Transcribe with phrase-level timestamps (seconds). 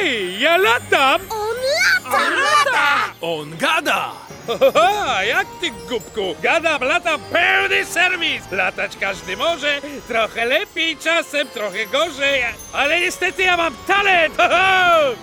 [0.00, 1.20] Hej, ja latam!
[1.30, 2.20] On lata!
[2.30, 3.14] lata!
[3.20, 4.12] On gada!
[4.46, 6.20] Haha, jak ty, głupku?
[6.42, 8.52] Gadam, latam, pełny serwis!
[8.52, 12.42] Latać każdy może, trochę lepiej, czasem trochę gorzej,
[12.72, 14.36] ale niestety ja mam talent!
[14.36, 15.14] Ho, ho!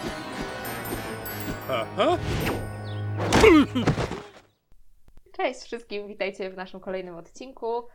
[1.70, 2.18] Aha.
[5.38, 7.88] Cześć wszystkim, witajcie w naszym kolejnym odcinku.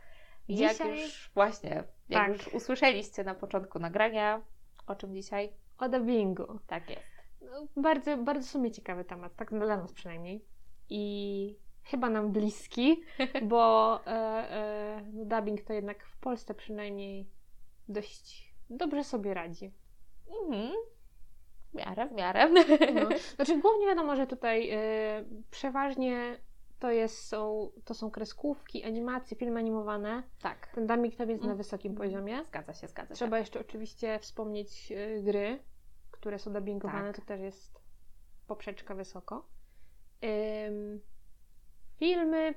[0.47, 2.33] Jak Dzisiaj- już właśnie, jak Tak.
[2.33, 4.41] już usłyszeliście na początku nagrania,
[4.87, 5.49] o czym dzisiaj?
[5.77, 6.59] O dubbingu.
[6.67, 7.13] Tak jest.
[7.41, 10.45] No, bardzo, bardzo w sumie ciekawy temat, tak dla nas przynajmniej.
[10.89, 13.01] I chyba nam bliski,
[13.51, 17.29] bo e, e, no, dubbing to jednak w Polsce przynajmniej
[17.87, 19.71] dość dobrze sobie radzi.
[20.41, 20.73] Mhm.
[21.71, 22.49] W miarę, w miarę.
[22.93, 23.17] No.
[23.35, 24.79] Znaczy głównie wiadomo, że tutaj e,
[25.51, 26.37] przeważnie
[26.83, 30.23] to, jest, są, to są kreskówki, animacje, filmy animowane.
[30.41, 30.67] tak.
[30.67, 31.57] Ten dubbing tam jest na Mm.
[31.57, 32.43] wysokim poziomie.
[32.47, 33.15] Zgadza się, zgadza się.
[33.15, 35.59] Trzeba jeszcze oczywiście wspomnieć y, gry,
[36.11, 37.15] które są dubbingowane, Tak.
[37.15, 37.79] to też jest
[38.47, 39.45] poprzeczka wysoko.
[40.23, 41.01] Ym,
[41.99, 42.53] filmy,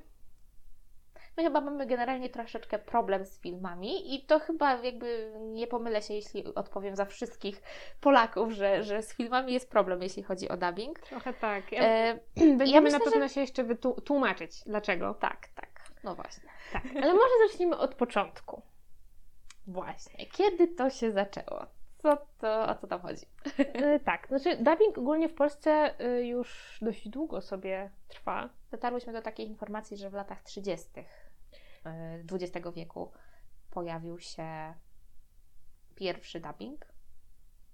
[1.37, 6.15] My chyba mamy generalnie troszeczkę problem z filmami i to chyba jakby nie pomylę się,
[6.15, 7.62] jeśli odpowiem za wszystkich
[8.01, 11.01] Polaków, że, że z filmami jest problem, jeśli chodzi o dubbing.
[11.01, 11.73] trochę tak.
[11.73, 12.19] Ja, E,
[12.59, 15.15] będziemy myślę, na pewno się jeszcze wytłumaczyć, dlaczego.
[15.15, 15.69] tak, tak.
[16.05, 16.48] No właśnie.
[16.73, 18.62] Tak, ale może zacznijmy od początku.
[19.67, 20.27] Właśnie.
[20.27, 21.67] Kiedy to się zaczęło?
[22.03, 23.27] Co to, o co tam chodzi?
[23.97, 28.48] Y, tak, znaczy dubbing ogólnie w Polsce y, już dość długo sobie trwa.
[28.71, 30.89] Dotarłyśmy do takiej informacji, że w latach 30.
[32.33, 33.12] XX wieku
[33.70, 34.75] pojawił się
[35.95, 36.87] pierwszy dubbing.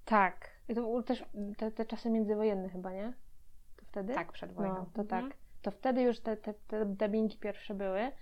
[0.05, 0.51] Tak.
[0.69, 1.25] I to były też
[1.57, 3.13] te, te czasy międzywojenne chyba, nie?
[3.77, 4.15] To wtedy?
[4.15, 4.75] Tak, przed wojną.
[4.75, 5.29] No, to Mhm.
[5.31, 5.39] tak.
[5.63, 8.13] To wtedy już te, te, te dubbingi pierwsze były.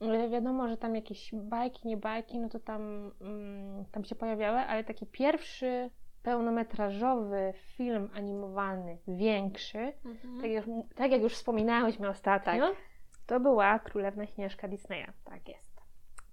[0.00, 4.58] Ale Wiadomo, że tam jakieś bajki, nie bajki, no to tam, mm, tam się pojawiały,
[4.58, 5.90] ale taki pierwszy
[6.22, 10.40] pełnometrażowy film animowany, większy, Mhm.
[10.40, 12.76] tak, jak, tak jak już wspominałyśmy ostatnio, Tak.
[13.32, 15.06] To była Królewna Śnieżka Disneya.
[15.24, 15.80] Tak jest.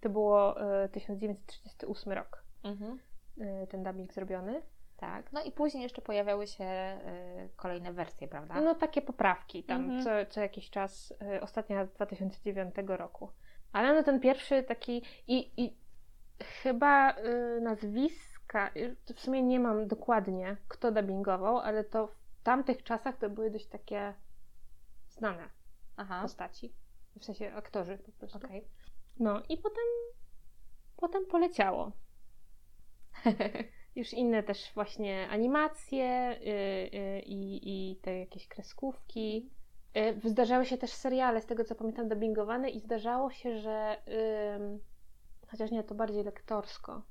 [0.02, 3.00] To było e, 1938 rok, Mhm.
[3.42, 4.62] e, ten dubbing zrobiony.
[4.98, 5.32] Tak.
[5.32, 8.62] No i później jeszcze pojawiały się y, kolejne wersje, prawda?
[8.62, 10.04] No takie poprawki tam Mhm.
[10.04, 13.30] co, co jakiś czas, y, ostatnia z 2009 roku.
[13.74, 15.78] Ale no ten pierwszy taki i, i
[16.44, 18.72] chyba y, nazwiska,
[19.16, 23.68] w sumie nie mam dokładnie kto dubbingował, ale to w tamtych czasach to były dość
[23.68, 24.14] takie
[25.10, 25.50] znane
[25.98, 26.20] Aha.
[26.22, 26.74] postaci,
[27.20, 28.38] w sensie aktorzy po prostu.
[28.38, 28.68] Okej.
[29.20, 29.84] No i potem,
[30.98, 31.92] potem poleciało.
[33.96, 39.50] Już inne też właśnie animacje y, y, i, i te jakieś kreskówki.
[40.26, 43.98] Y, zdarzały się też seriale, z tego co pamiętam, dubbingowane i zdarzało się, że
[45.48, 47.02] chociaż nie, to bardziej lektorsko,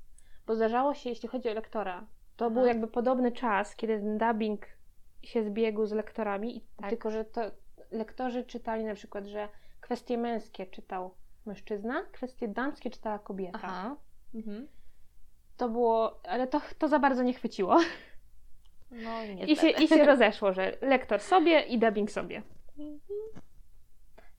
[0.46, 2.54] bo zdarzało się, jeśli chodzi o lektora, to Aha.
[2.54, 4.66] był jakby podobny czas, kiedy ten dubbing
[5.22, 6.90] się zbiegł z lektorami, Tak.
[6.90, 7.40] tylko że to
[7.90, 9.48] lektorzy czytali na przykład, że
[9.88, 11.14] kwestie męskie czytał
[11.46, 13.58] mężczyzna, kwestie damskie czytała kobieta.
[13.62, 13.96] Aha.
[14.34, 14.68] Mhm.
[15.56, 17.78] To było, ale to, to za bardzo nie chwyciło.
[18.90, 22.42] No i I się, I się rozeszło, że lektor sobie i dubbing sobie.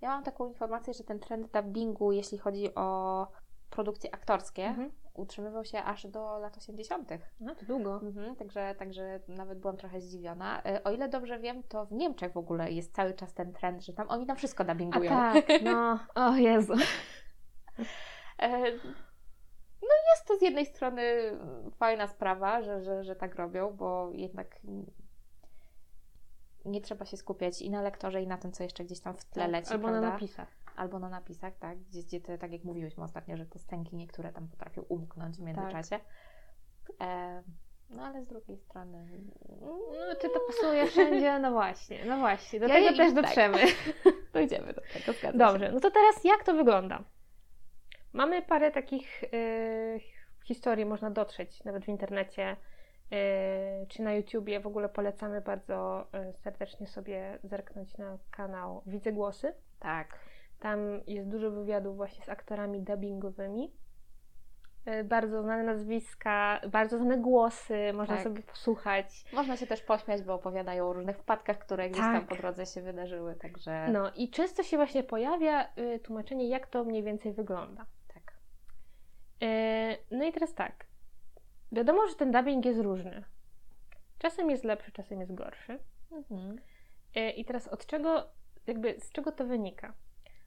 [0.01, 3.27] Ja mam taką informację, że ten trend dubbingu, jeśli chodzi o
[3.69, 4.91] produkcje aktorskie, Mhm.
[5.19, 7.09] Utrzymywał się aż do lat 80.
[7.40, 8.00] No to długo.
[8.03, 10.63] Mhm, także, także nawet byłam trochę zdziwiona.
[10.63, 13.84] E, O ile dobrze wiem, to w Niemczech w ogóle jest cały czas ten trend,
[13.85, 15.09] że tam oni tam wszystko A dubbingują.
[15.09, 16.74] tak, no, o Jezu.
[18.40, 18.72] E,
[19.81, 21.03] No jest to z jednej strony
[21.78, 24.59] fajna sprawa, że, że, że tak robią, bo jednak
[26.66, 29.25] nie trzeba się skupiać i na lektorze, i na tym, co jeszcze gdzieś tam w
[29.25, 30.08] tle leci, Tak, Albo prawda?
[30.08, 30.47] na napisach.
[30.79, 31.79] Albo na napisach, tak?
[31.79, 35.41] Gdzie, gdzie te, tak jak mówiłyśmy ostatnio, że te stęki niektóre tam potrafią umknąć w
[35.41, 36.00] międzyczasie.
[37.01, 37.44] E,
[37.90, 39.07] no ale z drugiej strony...
[39.62, 41.40] No, czy to pasuje wszędzie?
[41.40, 42.59] No właśnie, no właśnie.
[42.59, 43.23] Do Ja- tego też tak.
[43.23, 43.57] dotrzemy.
[44.34, 45.38] Dojdziemy do tego, zgadzam się.
[45.38, 47.03] Dobrze, no to teraz jak to wygląda?
[48.13, 50.00] Mamy parę takich y,
[50.46, 52.51] historii, można dotrzeć nawet w internecie
[53.13, 54.59] y, czy na YouTubie.
[54.59, 59.53] W ogóle polecamy bardzo y, serdecznie sobie zerknąć na kanał Widzę Głosy.
[59.79, 60.20] Tak.
[60.59, 63.73] Tam jest dużo wywiadów właśnie z aktorami dubbingowymi.
[64.88, 68.23] Y, Bardzo znane nazwiska, bardzo znane głosy, można Tak.
[68.23, 69.26] sobie posłuchać.
[69.34, 72.14] Można się też pośmiać, bo opowiadają o różnych wpadkach, które gdzieś Tak.
[72.20, 73.88] tam po drodze się wydarzyły, także...
[73.91, 77.85] No i często się właśnie pojawia y, tłumaczenie, jak to mniej więcej wygląda.
[78.14, 78.34] Tak.
[79.44, 80.85] Y, no i teraz tak.
[81.72, 83.23] Wiadomo, że ten dubbing jest różny.
[84.17, 85.79] Czasem jest lepszy, czasem jest gorszy.
[86.12, 86.59] Mhm.
[87.17, 88.29] Y, I teraz od czego,
[88.67, 89.94] jakby z czego to wynika?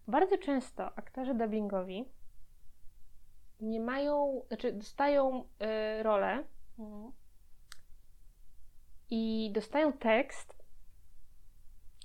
[0.09, 2.05] Bardzo często aktorzy dubbingowi
[3.61, 5.45] nie mają, znaczy dostają
[5.99, 6.45] y, rolę
[6.79, 7.13] Mhm.
[9.11, 10.55] i dostają tekst,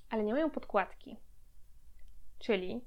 [0.10, 1.18] ale nie mają podkładki.
[2.40, 2.82] Czyli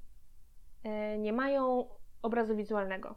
[0.83, 1.89] e, nie mają
[2.21, 3.15] obrazu wizualnego.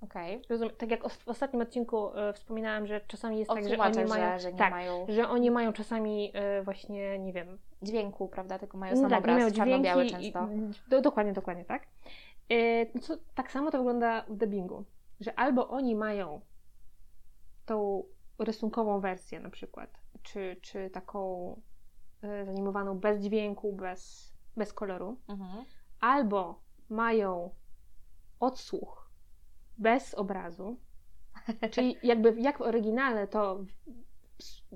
[0.00, 0.42] Okej.
[0.48, 4.38] Rozumiem, tak jak w ostatnim odcinku e, wspominałam, że czasami jest tak, że oni mają,
[4.38, 8.58] że, że tak, mają że oni mają czasami e, właśnie, nie wiem, dźwięku, prawda?
[8.58, 10.48] Tylko mają no sam tak, nie obraz, mają czarno-biały dźwięki i- często.
[10.88, 11.82] do, dokładnie, dokładnie, tak.
[12.94, 14.84] No co, tak samo to wygląda w dubbingu,
[15.20, 16.40] że albo oni mają
[17.66, 18.04] tą
[18.38, 19.90] rysunkową wersję na przykład,
[20.22, 21.56] czy, czy taką
[22.44, 25.64] zanimowaną bez dźwięku, bez, bez koloru, Mhm.
[26.00, 26.60] albo
[26.90, 27.50] mają
[28.40, 29.07] odsłuch
[29.78, 30.76] bez obrazu,
[31.72, 33.64] czyli jakby jak w oryginale to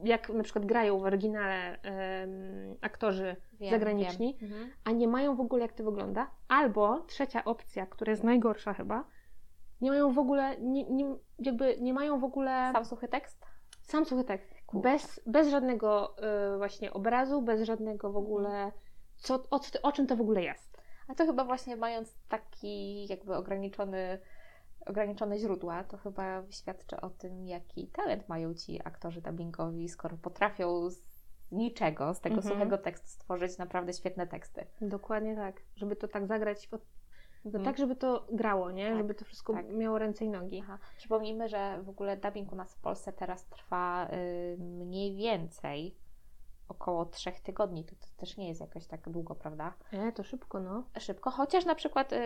[0.04, 2.30] jak na przykład grają w oryginale em,
[2.80, 4.52] aktorzy Wiem, zagraniczni, wiem.
[4.52, 4.70] Mhm.
[4.84, 9.04] a nie mają w ogóle jak to wygląda, albo trzecia opcja, która jest najgorsza chyba,
[9.80, 13.46] nie mają w ogóle, nie, nie, jakby nie mają w ogóle Sam suchy tekst?
[13.82, 16.16] sam suchy tekst, bez, bez żadnego
[16.54, 18.72] y, właśnie obrazu, bez żadnego w ogóle,
[19.16, 20.82] co, o, o czym to w ogóle jest.
[21.08, 24.18] A to chyba właśnie mając taki jakby ograniczony,
[24.86, 30.90] ograniczone źródła, to chyba świadczy o tym, jaki talent mają ci aktorzy dubbingowi, skoro potrafią
[30.90, 31.02] z
[31.52, 32.54] niczego, z tego Mhm.
[32.54, 34.66] suchego tekstu stworzyć naprawdę świetne teksty.
[34.80, 36.78] Dokładnie tak, żeby to tak zagrać, po-
[37.44, 37.64] no Mhm.
[37.64, 38.88] tak, żeby to grało, nie?
[38.88, 39.68] Tak, żeby to wszystko tak.
[39.68, 40.60] miało ręce i nogi.
[40.64, 40.78] Aha.
[40.96, 45.96] Przypomnijmy, że w ogóle dubbing u nas w Polsce teraz trwa y, mniej więcej
[46.68, 47.84] około trzech tygodni.
[47.84, 49.74] To, to też nie jest jakoś tak długo, prawda?
[49.92, 50.84] E, to szybko, no.
[50.98, 52.16] Szybko, chociaż na przykład y,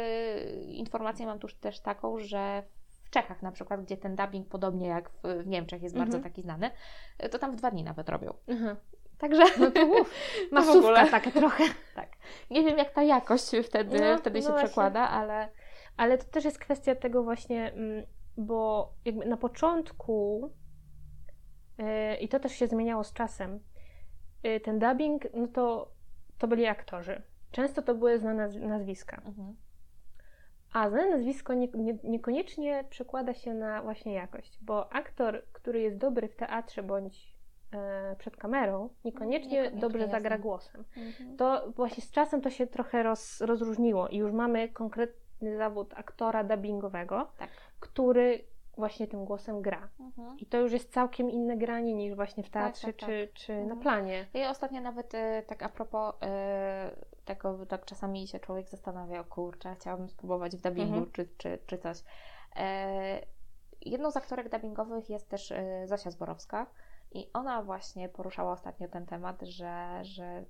[0.69, 2.63] informację mam tu też taką, że
[3.05, 6.25] w Czechach na przykład, gdzie ten dubbing podobnie jak w, w Niemczech jest bardzo Mhm.
[6.33, 6.71] taki znany,
[7.25, 8.35] y, to tam w dwa dni nawet robią.
[8.53, 8.77] Aha.
[9.19, 10.11] Także No to uff,
[10.49, 11.11] w masówka ogóle.
[11.11, 11.65] taka trochę.
[11.95, 12.09] tak.
[12.51, 15.49] Nie wiem, jak ta jakość wtedy, No, wtedy no się przekłada, ale
[15.97, 18.07] Ale to też jest kwestia tego właśnie, mm,
[18.37, 20.51] bo jakby na początku
[21.79, 23.61] yy, i to też się zmieniało z czasem,
[24.65, 25.91] ten dubbing, no to,
[26.39, 27.23] to byli aktorzy.
[27.51, 29.23] Często to były znane naz- nazwiska.
[29.27, 29.57] mhm.
[30.73, 35.99] A znane nazwisko nie, nie, niekoniecznie przekłada się na właśnie jakość, bo aktor, który jest
[35.99, 37.35] dobry w teatrze bądź
[37.73, 40.43] e, przed kamerą, niekoniecznie, Niekoniecznie, dobrze zagra jasne.
[40.43, 40.85] głosem.
[40.97, 41.37] Mhm.
[41.37, 46.45] To właśnie z czasem to się trochę roz, rozróżniło i już mamy konkretny zawód aktora
[46.45, 47.51] dubbingowego, Tak.
[47.81, 48.45] który
[48.77, 49.89] właśnie tym głosem gra.
[50.01, 50.39] Mhm.
[50.39, 53.09] I to już jest całkiem inne granie niż właśnie w teatrze tak, tak.
[53.09, 53.81] czy, czy na Mhm.
[53.81, 54.27] planie.
[54.35, 56.19] Ja ostatnio nawet y, tak a propos y,
[57.25, 61.13] tego, tak czasami się człowiek zastanawia, o kurczę, chciałabym spróbować w dubbingu Mhm.
[61.13, 62.03] czy, czy, czy coś.
[62.57, 63.21] E,
[63.81, 66.67] jedną z aktorek dubbingowych jest też y, Zosia Zborowska
[67.13, 70.45] i ona właśnie poruszała ostatnio ten temat, że, że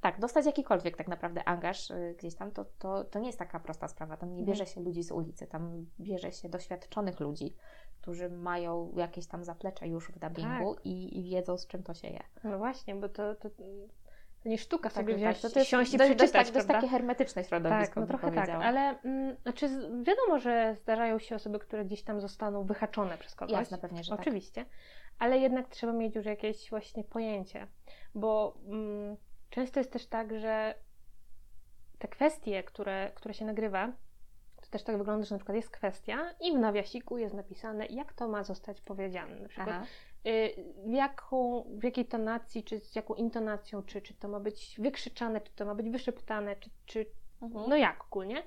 [0.00, 3.60] tak, dostać jakikolwiek tak naprawdę angaż y, gdzieś tam, to, to, to nie jest taka
[3.60, 4.16] prosta sprawa.
[4.16, 4.46] Tam nie Mhm.
[4.46, 7.54] bierze się ludzi z ulicy, tam bierze się doświadczonych ludzi,
[8.00, 12.08] którzy mają jakieś tam zaplecze już w dubbingu i, i wiedzą, z czym to się
[12.08, 12.22] je.
[12.44, 13.62] No właśnie, bo to, to, to
[14.44, 16.66] nie sztuka sobie Tak, wziąć, tak, to jest siąść i dość, dość, przeczytać, tak, dość
[16.66, 19.68] takie hermetyczne środowisko, Tak, no trochę tak, ale mm, znaczy
[20.02, 23.52] wiadomo, że zdarzają się osoby, które gdzieś tam zostaną wyhaczone przez kogoś.
[23.52, 24.20] Jasne, pewnie, że tak.
[24.20, 24.66] Oczywiście,
[25.18, 27.66] ale jednak trzeba mieć już jakieś właśnie pojęcie,
[28.14, 29.16] bo mm,
[29.50, 30.74] często jest też tak, że
[31.98, 33.92] te kwestie, które, które się nagrywa,
[34.56, 38.12] to też tak wygląda, że na przykład jest kwestia i w nawiasiku jest napisane, jak
[38.12, 39.40] to ma zostać powiedziane.
[39.40, 39.86] Na przykład Aha.
[40.26, 40.54] y,
[40.86, 45.40] w, jaką, w jakiej tonacji, czy z jaką intonacją, czy, czy to ma być wykrzyczane,
[45.40, 47.06] czy to ma być wyszeptane, czy, czy
[47.42, 47.68] Mhm.
[47.68, 48.42] no jak ogólnie.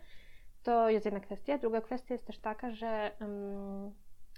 [0.63, 1.57] To jest jedna kwestia.
[1.57, 3.93] Druga kwestia jest też taka, że ym,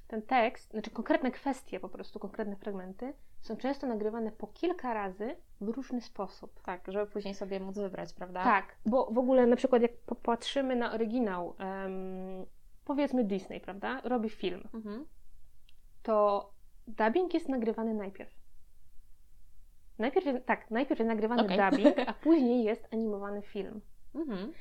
[0.08, 3.14] ten tekst, znaczy konkretne kwestie, po prostu konkretne fragmenty,
[3.46, 6.62] są często nagrywane po kilka razy w różny sposób.
[6.64, 8.44] Tak, żeby później sobie móc wybrać, prawda?
[8.44, 12.46] Tak, bo w ogóle na przykład jak popatrzymy na oryginał, em,
[12.86, 15.06] powiedzmy Disney, prawda, robi film, Mhm.
[16.04, 16.50] to
[16.88, 18.34] dubbing jest nagrywany najpierw.
[20.00, 21.58] Najpierw jest, tak, najpierw jest nagrywany Okej.
[21.58, 23.82] dubbing, a później jest animowany film.
[24.16, 24.52] Mhm.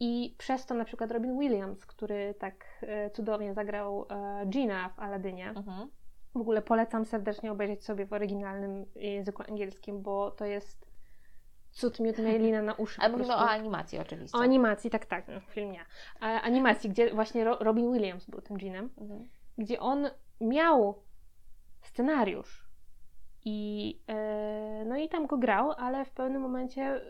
[0.00, 4.98] I przez to na przykład Robin Williams, który tak e, cudownie zagrał e, Gina w
[5.00, 5.48] Aladynie.
[5.50, 5.88] Mhm.
[6.34, 10.86] W ogóle polecam serdecznie obejrzeć sobie w oryginalnym języku angielskim, bo to jest
[11.70, 13.00] cud miód mielina na uszy.
[13.00, 13.54] Ale mówimy o prostu.
[13.54, 14.38] animacji oczywiście.
[14.38, 15.84] o animacji, tak, tak, no, film nie.
[16.20, 19.28] Animacji, gdzie właśnie Ro- Robin Williams był tym Ginem, Mhm.
[19.58, 20.10] gdzie on
[20.40, 21.02] miał
[21.82, 22.68] scenariusz
[23.44, 27.00] i e, no i tam go grał, ale w pewnym momencie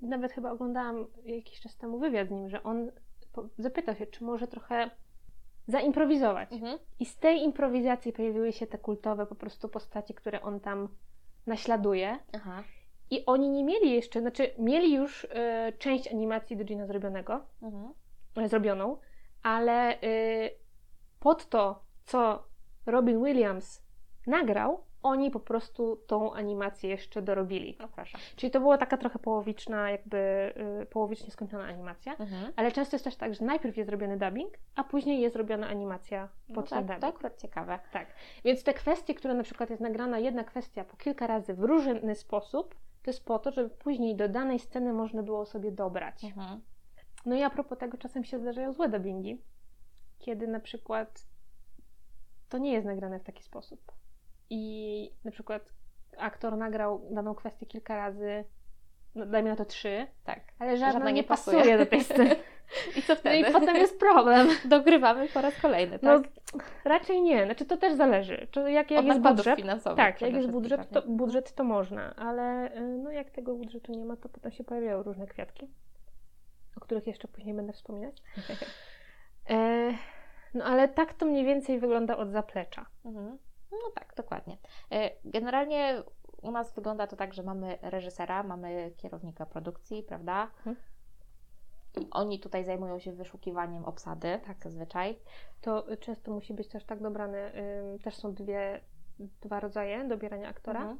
[0.00, 2.92] nawet chyba oglądałam jakiś czas temu wywiad z nim, że on
[3.58, 4.90] zapytał się, czy może trochę
[5.70, 6.52] zaimprowizować.
[6.52, 6.78] Mhm.
[7.00, 10.88] I z tej improwizacji pojawiły się te kultowe po prostu postaci, które on tam
[11.46, 12.18] naśladuje.
[12.32, 12.62] Aha.
[13.10, 17.92] I oni nie mieli jeszcze, znaczy mieli już e, część animacji do Gina zrobionego, Mhm.
[18.36, 18.96] e, zrobioną,
[19.42, 20.50] ale y,
[21.20, 22.44] pod to, co
[22.86, 23.82] Robin Williams
[24.26, 27.76] nagrał, oni po prostu tą animację jeszcze dorobili.
[27.80, 28.18] No proszę.
[28.36, 30.52] Czyli to była taka trochę połowiczna, jakby
[30.82, 32.12] y, połowicznie skończona animacja.
[32.16, 32.52] Mhm.
[32.56, 36.28] Ale często jest też tak, że najpierw jest zrobiony dubbing, a później jest robiona animacja
[36.48, 37.00] No pod ten tak, dubbing.
[37.00, 37.78] to akurat ciekawe.
[37.92, 38.06] Tak.
[38.44, 42.14] Więc te kwestie, które na przykład jest nagrana jedna kwestia po kilka razy w różny
[42.14, 46.24] sposób, to jest po to, żeby później do danej sceny można było sobie dobrać.
[46.24, 46.60] Mhm.
[47.26, 49.42] No i a propos tego, czasem się zdarzają złe dubbingi,
[50.18, 51.26] kiedy na przykład
[52.48, 53.92] to nie jest nagrane w taki sposób.
[54.50, 55.72] I na przykład
[56.18, 58.44] aktor nagrał daną kwestię kilka razy,
[59.14, 60.40] no dajmy na to trzy, Tak.
[60.58, 61.56] ale żadna, Żadna nie nie pasuje.
[61.58, 61.78] pasuje.
[61.78, 62.36] do tej sceny.
[62.96, 63.36] I co No wtedy?
[63.48, 64.48] i potem jest problem.
[64.68, 66.30] Dogrywamy po raz kolejny, No, tak?
[66.84, 67.44] raczej nie.
[67.44, 68.48] Znaczy to też zależy.
[68.50, 71.64] Czy jak, jak Od jest nakładów budżet, finansowych tak, jak jest budżet to, budżet, to
[71.64, 75.68] można, ale y, no, jak tego budżetu nie ma, to potem się pojawiają różne kwiatki,
[76.76, 78.16] o których jeszcze później będę wspominać.
[79.50, 79.90] E,
[80.54, 82.86] no ale tak to mniej więcej wygląda od zaplecza.
[83.04, 83.38] Mhm.
[83.72, 84.56] No tak, dokładnie.
[84.92, 86.02] E, Generalnie
[86.42, 90.42] u nas wygląda to tak, że mamy reżysera, mamy kierownika produkcji, prawda?
[90.42, 90.76] Mhm.
[92.00, 95.18] I Oni tutaj zajmują się wyszukiwaniem obsady, tak zazwyczaj.
[95.60, 97.52] To często musi być też tak dobrane,
[98.04, 98.80] też są dwie,
[99.18, 100.98] dwa rodzaje dobierania aktora, Mhm.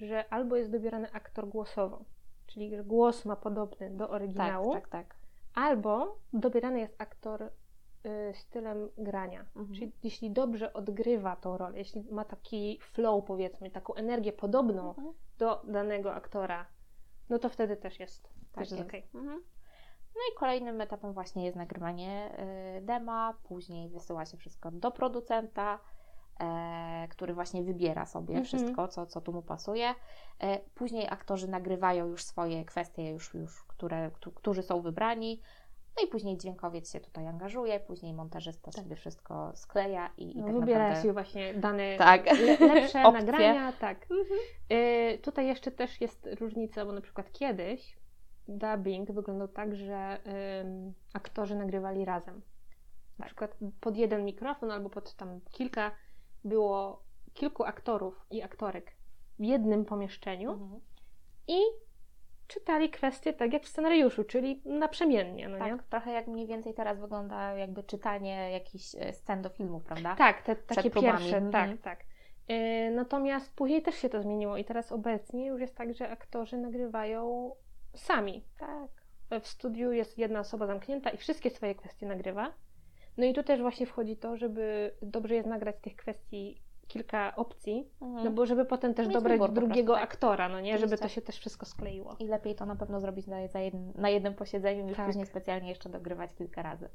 [0.00, 2.04] że albo jest dobierany aktor głosowo,
[2.46, 5.16] czyli że głos ma podobny do oryginału, Tak, tak, tak.
[5.54, 7.50] albo dobierany jest aktor
[8.34, 9.40] stylem grania.
[9.56, 9.74] Mhm.
[9.74, 15.14] Czyli jeśli dobrze odgrywa tą rolę, jeśli ma taki flow, powiedzmy, taką energię podobną Mhm.
[15.38, 16.66] do danego aktora,
[17.28, 19.06] no to wtedy też jest, Tak też jest okej.
[19.14, 19.42] Mhm.
[20.14, 22.38] No i kolejnym etapem właśnie jest nagrywanie
[22.78, 25.78] y, dema, później wysyła się wszystko do producenta,
[26.40, 28.44] e, który właśnie wybiera sobie Mhm.
[28.44, 29.94] wszystko, co, co tu mu pasuje.
[30.40, 35.40] E, później aktorzy nagrywają już swoje kwestie, już, już, które, któ- którzy są wybrani.
[35.96, 40.46] No i później dźwiękowiec się tutaj angażuje, później montażysta sobie wszystko skleja i, i No,
[40.46, 41.02] tak wybiera naprawdę...
[41.08, 42.26] się właśnie dane Tak.
[42.26, 44.06] le, lepsze nagrania, tak.
[44.72, 47.96] Y, tutaj jeszcze też jest różnica, bo na przykład kiedyś
[48.48, 50.18] dubbing wyglądał tak, że
[50.62, 52.42] ym, aktorzy nagrywali razem.
[53.18, 55.90] Na przykład pod jeden mikrofon albo pod tam kilka
[56.44, 57.02] było
[57.34, 58.92] kilku aktorów i aktorek
[59.38, 60.80] w jednym pomieszczeniu Mhm.
[61.48, 61.58] i
[62.46, 65.70] czytali kwestie tak jak w scenariuszu, czyli naprzemiennie, no nie?
[65.70, 70.16] Tak, trochę jak mniej więcej teraz wygląda jakby czytanie jakichś e, scen do filmów, prawda?
[70.16, 71.78] Tak, te takie próbami, pierwsze, mhm.
[71.78, 72.06] tak, tak.
[72.50, 76.56] Y, Natomiast później też się to zmieniło i teraz obecnie już jest tak, że aktorzy
[76.56, 77.52] nagrywają
[77.94, 78.44] sami.
[78.58, 79.04] tak.
[79.42, 82.54] W studiu jest jedna osoba zamknięta i wszystkie swoje kwestie nagrywa.
[83.16, 87.90] No i tu też właśnie wchodzi to, żeby dobrze jest nagrać tych kwestii kilka opcji,
[88.00, 88.24] Mhm.
[88.24, 90.14] no bo żeby potem też Mieć dobrać drugiego prostu, tak.
[90.14, 91.14] aktora, no nie, żeby to Oczywiście.
[91.14, 92.16] się też wszystko skleiło.
[92.18, 95.06] I lepiej to na pewno zrobić na, za jedn, na jednym posiedzeniu, niż Tak.
[95.06, 96.88] później specjalnie jeszcze dogrywać kilka razy.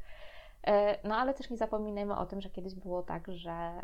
[0.68, 3.82] E, No ale też nie zapominajmy o tym, że kiedyś było tak, że e,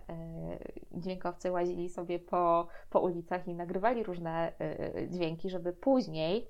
[0.92, 6.48] dźwiękowcy łazili sobie po, po ulicach i nagrywali różne e, dźwięki, żeby później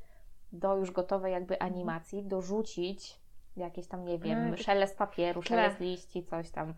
[0.51, 3.19] do już gotowej jakby animacji dorzucić
[3.57, 6.74] jakieś tam, nie wiem, szelest papieru, szelest liści, coś tam.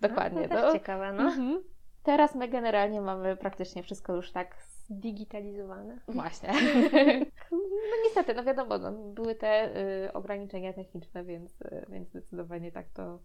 [0.00, 0.40] Dokładnie.
[0.42, 1.22] No, to też ciekawe, no.
[1.22, 1.62] Mhm.
[2.02, 4.56] Teraz my generalnie mamy praktycznie wszystko już tak
[4.90, 5.98] Digitalizowane.
[6.08, 6.48] Właśnie.
[7.52, 12.88] no niestety, no wiadomo, no, były te y, ograniczenia techniczne, więc, y, więc zdecydowanie tak
[12.88, 13.18] to,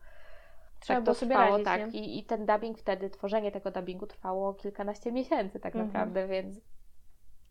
[0.79, 1.51] Trzeba tak to sobie trwało.
[1.51, 1.93] radzić, tak.
[1.95, 5.87] I, I ten dubbing wtedy, tworzenie tego dubbingu trwało kilkanaście miesięcy tak Mhm.
[5.87, 6.61] naprawdę, więc,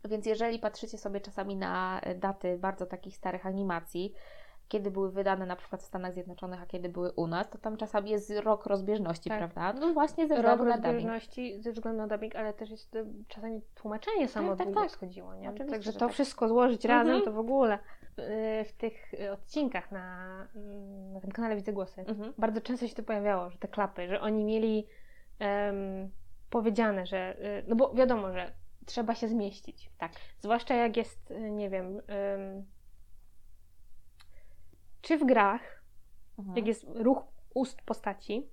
[0.09, 4.13] więc jeżeli patrzycie sobie czasami na daty bardzo takich starych animacji,
[4.67, 7.77] kiedy były wydane na przykład w Stanach Zjednoczonych, a kiedy były u nas, to tam
[7.77, 9.37] czasami jest rok rozbieżności, Tak.
[9.51, 9.79] prawda?
[9.79, 10.85] No właśnie ze Rok względu na dubbing.
[10.93, 14.91] rozbieżności ze względu na dubbing, ale też jest y, czasami tłumaczenie samo tak, długo tak.
[14.91, 15.49] schodziło, nie?
[15.49, 16.13] Oczywiście, Także że to tak.
[16.13, 17.25] wszystko złożyć razem, Mhm.
[17.25, 17.75] to w ogóle
[18.19, 22.33] y, w tych y, odcinkach na, mm, na tym kanale Widzę Głosy Mhm.
[22.37, 24.87] bardzo często się to pojawiało, że te klapy, że oni mieli
[25.39, 26.09] em,
[26.49, 28.51] powiedziane, że no bo wiadomo, że
[28.85, 29.91] trzeba się zmieścić.
[29.97, 30.11] Tak.
[30.39, 32.65] Zwłaszcza jak jest, nie wiem, em,
[35.07, 35.83] czy w grach,
[36.39, 36.57] Mhm.
[36.57, 37.23] jak jest ruch
[37.53, 38.49] ust postaci,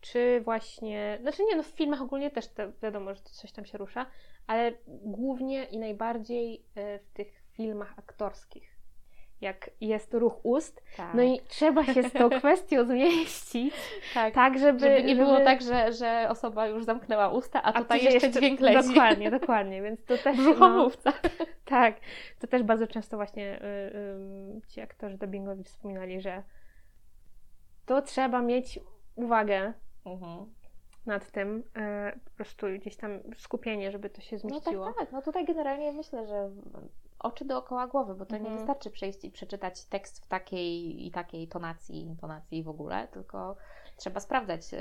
[0.00, 3.78] czy właśnie, znaczy nie, no w filmach ogólnie też to wiadomo, że coś tam się
[3.78, 4.06] rusza,
[4.46, 8.77] ale głównie i najbardziej e, w tych filmach aktorskich,
[9.40, 11.14] jak jest ruch ust, tak.
[11.14, 13.74] no i trzeba się z tą kwestią zmieścić,
[14.14, 14.34] tak.
[14.34, 17.82] tak żeby, Żeby nie było żeby- tak, że, że osoba już zamknęła usta, a, a
[17.82, 18.88] tutaj tu się jeszcze dźwięk leci.
[18.88, 21.12] Dokładnie, dokładnie, więc to też, no, Brzuchomówca.
[21.64, 21.94] tak,
[22.38, 26.42] to też bardzo często właśnie y, ym, ci aktorzy dubbingowi wspominali, że
[27.86, 28.80] to trzeba mieć
[29.14, 29.72] uwagę,
[30.06, 30.46] Mhm.
[31.06, 34.86] nad tym, e, po prostu gdzieś tam skupienie, żeby to się No zmieściło.
[34.86, 35.12] tak, tak.
[35.12, 36.50] No tutaj generalnie myślę, że
[37.18, 38.56] oczy dookoła głowy, bo to nie Mhm.
[38.58, 43.56] wystarczy przejść i przeczytać tekst w takiej i takiej tonacji, intonacji w ogóle, tylko
[43.96, 44.76] trzeba sprawdzać, y,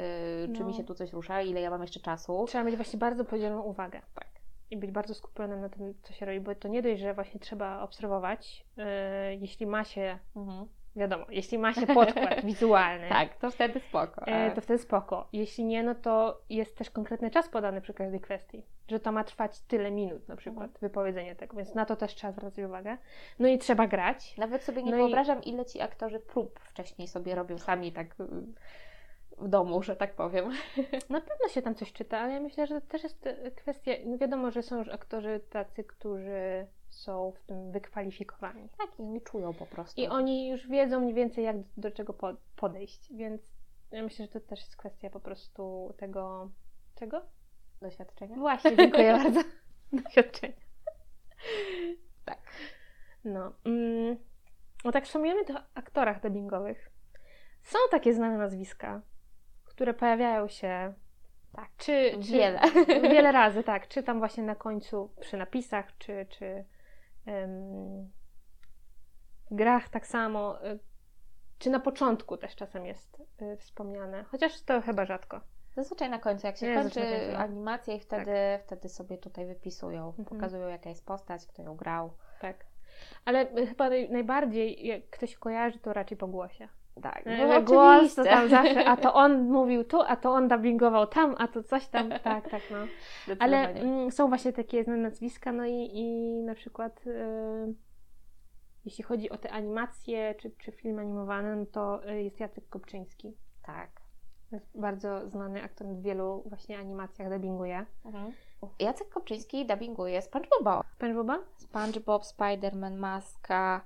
[0.56, 0.67] czy No.
[0.67, 2.46] mi się tu coś rusza, ile ja mam jeszcze czasu.
[2.48, 4.01] Trzeba mieć właśnie bardzo podzieloną uwagę.
[4.15, 4.27] Tak.
[4.72, 7.39] I być bardzo skupionym na tym, co się robi, bo to nie dość, że właśnie
[7.39, 10.67] trzeba obserwować, e, jeśli ma się, Mhm.
[10.98, 14.27] Wiadomo, jeśli ma się podkład wizualny, Tak, to wtedy spoko.
[14.27, 15.27] E, to wtedy spoko.
[15.34, 18.63] Jeśli nie, no to jest też konkretny czas podany przy każdej kwestii.
[18.88, 20.80] Że to ma trwać tyle minut na przykład, Mhm.
[20.82, 22.98] wypowiedzenie tego, więc na to też trzeba zwracać uwagę.
[23.39, 24.38] No i trzeba grać.
[24.38, 28.08] Nawet sobie nie No i- wyobrażam, ile ci aktorzy prób wcześniej sobie robią sami tak
[28.08, 28.24] y,
[29.38, 30.46] w domu, że tak powiem.
[31.10, 33.92] Na pewno się tam coś czyta, ale ja myślę, że to też jest e, kwestia,
[34.06, 38.70] no wiadomo, że są już aktorzy tacy, którzy są w tym wykwalifikowani.
[38.77, 40.01] Tak, i oni czują po prostu.
[40.01, 43.42] I oni już wiedzą mniej więcej, jak do czego po- podejść, więc
[43.92, 46.51] ja myślę, że to też jest kwestia po prostu tego...
[46.96, 47.22] Czego?
[47.82, 48.36] Doświadczenia?
[48.36, 49.39] Właśnie, dziękuję bardzo.
[49.94, 50.54] Doświadczenia.
[52.25, 52.39] Tak.
[53.24, 53.54] No.
[53.66, 54.18] Mm,
[54.86, 56.89] no tak wspomniemy o aktorach dubbingowych.
[57.63, 59.01] Są takie znane nazwiska,
[59.66, 60.94] które pojawiają się
[61.56, 61.70] Tak.
[61.77, 62.60] czy, czy Wiele.
[63.01, 63.88] wiele razy, tak.
[63.88, 66.66] Czy tam właśnie na końcu przy napisach, czy, czy
[69.51, 70.65] w grach tak samo.
[70.67, 70.79] y,
[71.60, 75.41] Czy na początku też czasem jest y, wspomniane, chociaż to chyba rzadko.
[75.75, 77.38] Zazwyczaj na końcu, jak się kończy końcu.
[77.38, 78.31] animację i wtedy,
[78.63, 80.25] wtedy sobie tutaj wypisują, Mhm.
[80.25, 82.13] pokazują jaka jest postać, kto ją grał.
[82.41, 82.65] Tak.
[83.25, 86.67] Ale y, chyba naj, najbardziej, jak ktoś kojarzy, to raczej po głosie.
[87.01, 90.48] Tak, No, no, głos to tam zawsze, a to on mówił tu, a to on
[90.48, 92.77] dubbingował tam, a to coś tam, tak, tak, no.
[93.39, 94.00] Ale Zdecydowanie.
[94.00, 96.04] mm, są właśnie takie znane nazwiska, no i, i
[96.44, 97.74] na przykład y,
[98.86, 103.38] jeśli chodzi o te animacje, czy, czy film animowany, no to y, jest Jacek Kopczyński.
[103.63, 103.89] Tak.
[104.51, 107.86] Jest bardzo znany aktor w wielu właśnie animacjach dubbinguje.
[108.06, 108.32] Mhm.
[108.80, 110.84] Jacek Kopczyński dubbinguje SpongeBoba.
[110.96, 111.39] SpongeBoba?
[111.58, 113.82] SpongeBob, Spider-Man, Maska,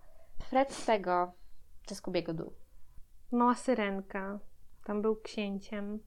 [0.50, 1.32] Fred z tego,
[1.88, 2.52] czy Scoobiego Doo.
[3.32, 4.40] Mała Syrenka.
[4.84, 6.00] Tam był księciem.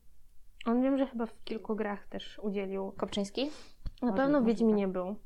[0.66, 2.92] On wiem, że chyba w kilku grach też udzielił.
[2.96, 3.50] Kopczyński?
[4.02, 4.46] Na pewno w.
[4.46, 5.16] Wiedźminie był.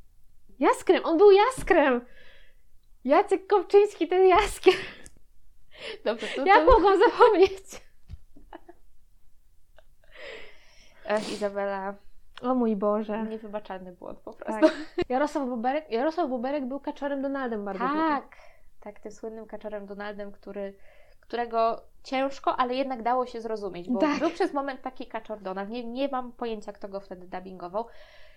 [0.59, 1.05] Jaskrem!
[1.05, 2.01] On był Jaskrem!
[3.05, 4.75] Jacek Kopczyński to jest Jaskier!
[6.05, 7.83] Dobrze, to, Jak mogłam zapomnieć?
[11.05, 11.95] Ech, Izabela,
[12.43, 13.23] O mój Boże.
[13.23, 14.61] niewybaczalny błąd po prostu.
[14.61, 14.77] Tak.
[15.09, 18.09] Jarosław Boberek, Jarosław Boberek był kaczorem Donaldem bardzo długo.
[18.09, 18.37] Tak,
[18.81, 20.75] tak, tym słynnym kaczorem Donaldem, który,
[21.29, 24.19] którego ciężko, ale jednak dało się zrozumieć, bo Tak.
[24.19, 27.87] był przez moment taki kaczor Donald, nie, nie mam pojęcia, kto go wtedy dubbingował,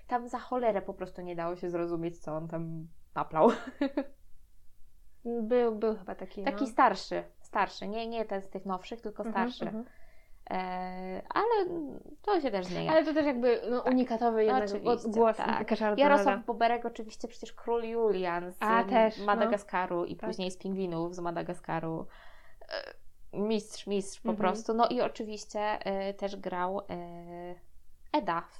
[0.07, 3.49] tam za cholerę po prostu nie dało się zrozumieć, co on tam paplał.
[5.25, 6.43] Był, był chyba taki.
[6.43, 6.67] Taki no.
[6.69, 9.65] starszy, starszy, nie, nie ten z tych nowszych, tylko Mhm, starszy.
[9.65, 9.85] mhm.
[10.49, 11.79] E, ale
[12.21, 12.91] to się też zmienia.
[12.91, 15.71] Ale to też jakby no, unikatowy jednak Oczywiście, głos tak.
[15.97, 16.45] Jarosław.
[16.45, 19.25] Boberek oczywiście przecież król Julian z A, też, no.
[19.25, 20.29] Madagaskaru i Tak.
[20.29, 22.07] później z pingwinów z Madagaskaru.
[22.71, 22.93] E,
[23.33, 24.37] Mistrz, mistrz po Mhm.
[24.37, 24.73] prostu.
[24.73, 26.85] No i oczywiście e, też grał e,
[28.13, 28.59] Eda w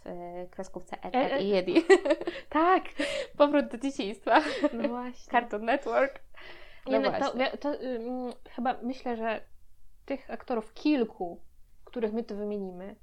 [0.52, 1.42] kreskówce Ed, Ed e.
[1.42, 1.82] i Eddie.
[2.50, 2.84] Tak,
[3.38, 4.42] Powrót do dzieciństwa.
[4.74, 5.32] no właśnie.
[5.32, 6.20] Cartoon Network.
[6.86, 7.58] No Jednak to, właśnie.
[7.58, 9.42] to ym, chyba myślę, że
[10.06, 11.42] tych aktorów kilku,
[11.86, 12.96] których my tu wymienimy,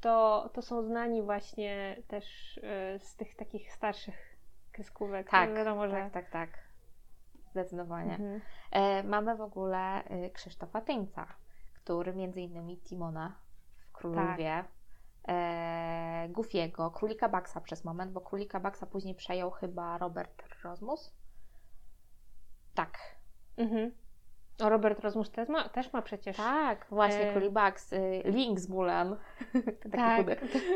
[0.00, 2.62] to, to są znani właśnie też y,
[2.98, 4.36] z tych takich starszych
[4.72, 5.30] kreskówek.
[5.30, 5.94] Tak, No wiadomo, że...
[5.96, 6.63] tak, tak, tak.
[7.54, 8.12] Zdecydowanie.
[8.12, 8.40] Mhm.
[8.70, 11.26] E, mamy w ogóle e, Krzysztofa Tyńca,
[11.74, 13.36] który między innymi Timona
[13.76, 14.38] w Królu Tak.
[15.28, 21.14] E, Goofiego, Królika Baxa przez moment, bo Królika Baxa później przejął chyba Robert Rozmus.
[22.74, 22.98] Tak,
[23.56, 23.90] Mhm.
[24.62, 26.36] O, Robert Rozmus też ma, też ma przecież.
[26.36, 29.16] tak, właśnie E, Królik Bax, y, Link z Mulan.
[29.82, 30.26] Taki Tak.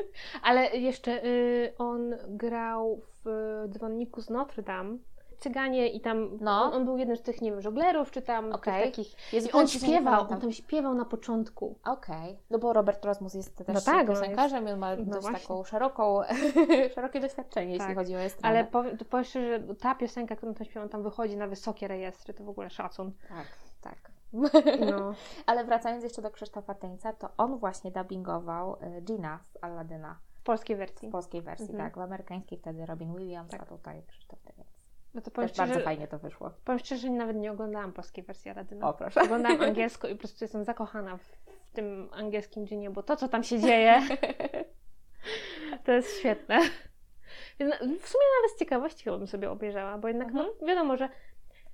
[0.43, 3.29] Ale jeszcze y, on grał w
[3.69, 4.99] Dzwonniku z Notre Dame.
[5.39, 6.63] Cyganie i tam No.
[6.63, 9.33] on, on był jednym z tych, nie wiem, żonglerów, czy tam tych takich.
[9.33, 11.79] Jezu, I on śpiewał, on tam śpiewał na początku.
[11.85, 15.27] Okej, no bo Robert Rozmus jest też No tak, piosenkarzem i on ma no dość
[15.43, 16.21] taką szeroką,
[16.95, 17.97] szerokie doświadczenie, jeśli Tak.
[17.97, 18.49] chodzi o estradę.
[18.49, 22.35] Ale powiem, powiem szczerze, że ta piosenka, którą tam śpiewam, tam wychodzi na wysokie rejestry,
[22.35, 23.13] to w ogóle szacun.
[23.29, 23.47] Tak,
[23.81, 24.11] tak.
[24.33, 25.15] No.
[25.47, 30.43] Ale wracając jeszcze do Krzysztofa Tyńca, to on właśnie dubbingował y, Gina z Aladyna W
[30.43, 31.09] polskiej wersji.
[31.09, 31.85] w polskiej wersji, Mhm.
[31.91, 31.99] tak.
[31.99, 33.63] W amerykańskiej wtedy Robin Williams, Tak.
[33.63, 34.69] a tutaj Krzysztof Tyniec.
[35.15, 36.51] No to Też bardzo szczerze, fajnie to wyszło.
[36.65, 38.89] powiem szczerze, że nawet nie oglądałam polskiej wersji Aladyna.
[38.89, 39.21] O, proszę.
[39.23, 41.23] Oglądałam angielską i po prostu jestem zakochana w,
[41.67, 44.01] w tym angielskim Ginie, bo to, co tam się dzieje,
[45.85, 46.59] to jest świetne.
[47.59, 50.47] Więc W sumie nawet z ciekawości chyba bym sobie obejrzała, bo jednak Mhm.
[50.61, 51.09] no, wiadomo, że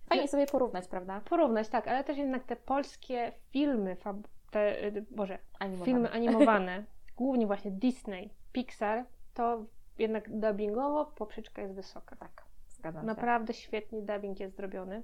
[0.09, 1.21] Fajnie sobie porównać, prawda?
[1.25, 4.17] porównać, tak, ale też jednak te polskie filmy, fab,
[4.51, 5.85] te, y, Boże, Animowane.
[5.85, 6.85] filmy animowane,
[7.17, 9.65] głównie właśnie Disney, Pixar, to
[9.99, 12.17] jednak dubbingowo poprzeczka jest wysoka.
[12.17, 12.44] Tak,
[12.85, 13.07] zgadzam się.
[13.07, 15.03] Naprawdę świetnie dubbing jest zrobiony.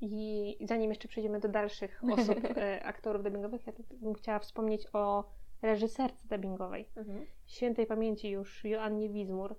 [0.00, 5.24] I zanim jeszcze przejdziemy do dalszych osób, e, aktorów dubbingowych, ja bym chciała wspomnieć o
[5.62, 6.88] reżyserce dubbingowej.
[6.96, 7.26] Mhm.
[7.46, 9.56] Świętej pamięci już Joannie Wizmur,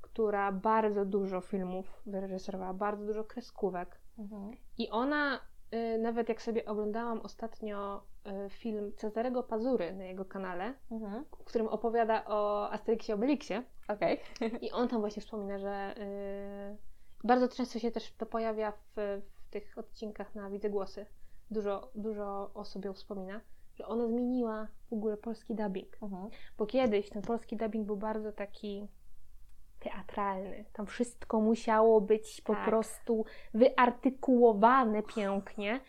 [0.00, 4.00] która bardzo dużo filmów wyreżyserowała, bardzo dużo kreskówek.
[4.18, 4.50] Mhm.
[4.78, 5.40] I ona,
[5.74, 8.02] y, nawet jak sobie oglądałam ostatnio
[8.50, 11.24] film Cezarego Pazury na jego kanale, Mhm.
[11.38, 14.20] w którym opowiada o Asterixie Obelixie, Okej.
[14.60, 16.76] i on tam właśnie wspomina, że y,
[17.26, 21.06] bardzo często się też to pojawia w, w tych odcinkach na Widzę Głosy.
[21.50, 23.40] Dużo, dużo osób ją wspomina,
[23.74, 25.96] że ona zmieniła w ogóle polski dubbing.
[26.02, 26.30] Mhm.
[26.58, 28.88] Bo kiedyś ten polski dubbing był bardzo taki
[29.80, 30.64] teatralny.
[30.72, 32.64] Tam wszystko musiało być po Tak.
[32.64, 35.80] prostu wyartykułowane pięknie.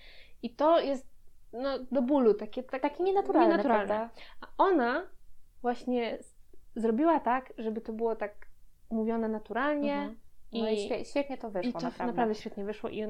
[0.43, 1.07] I to jest
[1.61, 3.85] no, do bólu, takie, tak, Taki nienaturalny, nienaturalne.
[3.87, 4.09] prawda?
[4.41, 5.07] A ona
[5.61, 6.17] właśnie
[6.75, 8.47] zrobiła tak, żeby to było tak
[8.89, 9.93] mówione naturalnie.
[9.93, 10.17] Mhm.
[10.53, 12.05] No i, I- świe- świetnie to wyszło, I to naprawdę.
[12.05, 12.35] naprawdę.
[12.35, 13.03] świetnie wyszło i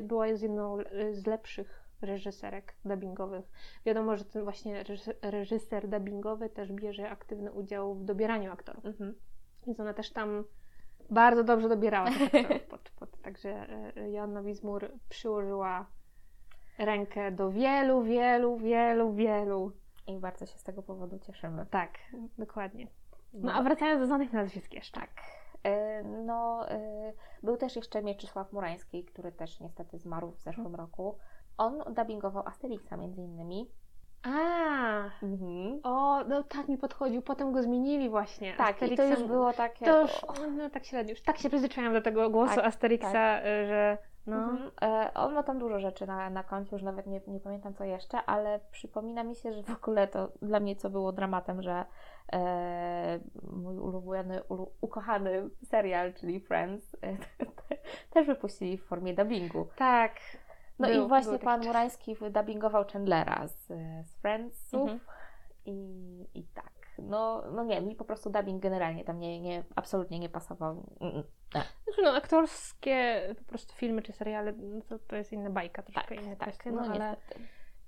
[0.00, 0.78] była jest jedną
[1.12, 3.44] z lepszych reżyserek dubbingowych.
[3.86, 8.86] Wiadomo, że ten właśnie reży- reżyser dubbingowy też bierze aktywny udział w dobieraniu aktorów.
[8.86, 9.14] Mhm.
[9.66, 10.44] Więc ona też tam
[11.10, 12.62] bardzo dobrze dobierała tych aktorów.
[12.70, 15.86] Pod, pod, także y, Joanna Wizmur przyłożyła
[16.84, 19.72] rękę do wielu, wielu, wielu, wielu.
[20.06, 21.66] I bardzo się z tego powodu cieszymy.
[21.70, 21.90] Tak,
[22.38, 22.86] dokładnie.
[23.34, 25.00] No a wracając do znanych nazwisk jeszcze.
[25.00, 25.10] Tak.
[25.64, 31.18] E, No, e, był też jeszcze Mieczysław Murański, który też niestety zmarł w zeszłym roku.
[31.58, 33.70] On dubbingował Asterixa między innymi.
[34.22, 34.30] A,
[35.22, 35.80] Mhm.
[35.82, 38.54] o, no tak mi podchodził, potem go zmienili właśnie.
[38.56, 39.10] Tak, i to Asterixem.
[39.10, 39.84] już było takie...
[39.86, 40.20] To już,
[40.56, 44.36] no tak średnio, już tak się przyzwyczaiłam do tego głosu Tak, Asterixa, y, że no,
[44.36, 44.70] Mhm.
[44.82, 47.84] E, On ma tam dużo rzeczy na, na koncie, już nawet nie, nie pamiętam co
[47.84, 51.84] jeszcze, ale przypomina mi się, że w ogóle to dla mnie co było dramatem, że
[52.32, 53.20] e,
[53.52, 57.16] mój ulubiony, ulu, ukochany serial, czyli Friends, e,
[58.10, 59.66] też wypuścili w formie dubbingu.
[59.76, 60.12] tak.
[60.78, 61.64] No Był- i właśnie pan.
[61.66, 63.66] Murański dubbingował Chandlera z,
[64.06, 65.00] z Friendsów Mhm.
[65.64, 66.72] i, i tak.
[67.08, 70.86] No, no nie, mi po prostu dubbing generalnie tam nie, nie, absolutnie nie pasował.
[71.00, 71.24] Mm, mm.
[71.84, 76.14] Znaczy, no, aktorskie po prostu filmy czy seriale, no to, to jest inna bajka, troszkę
[76.14, 77.16] Tak, inne tak, kwestie, no, no, ale,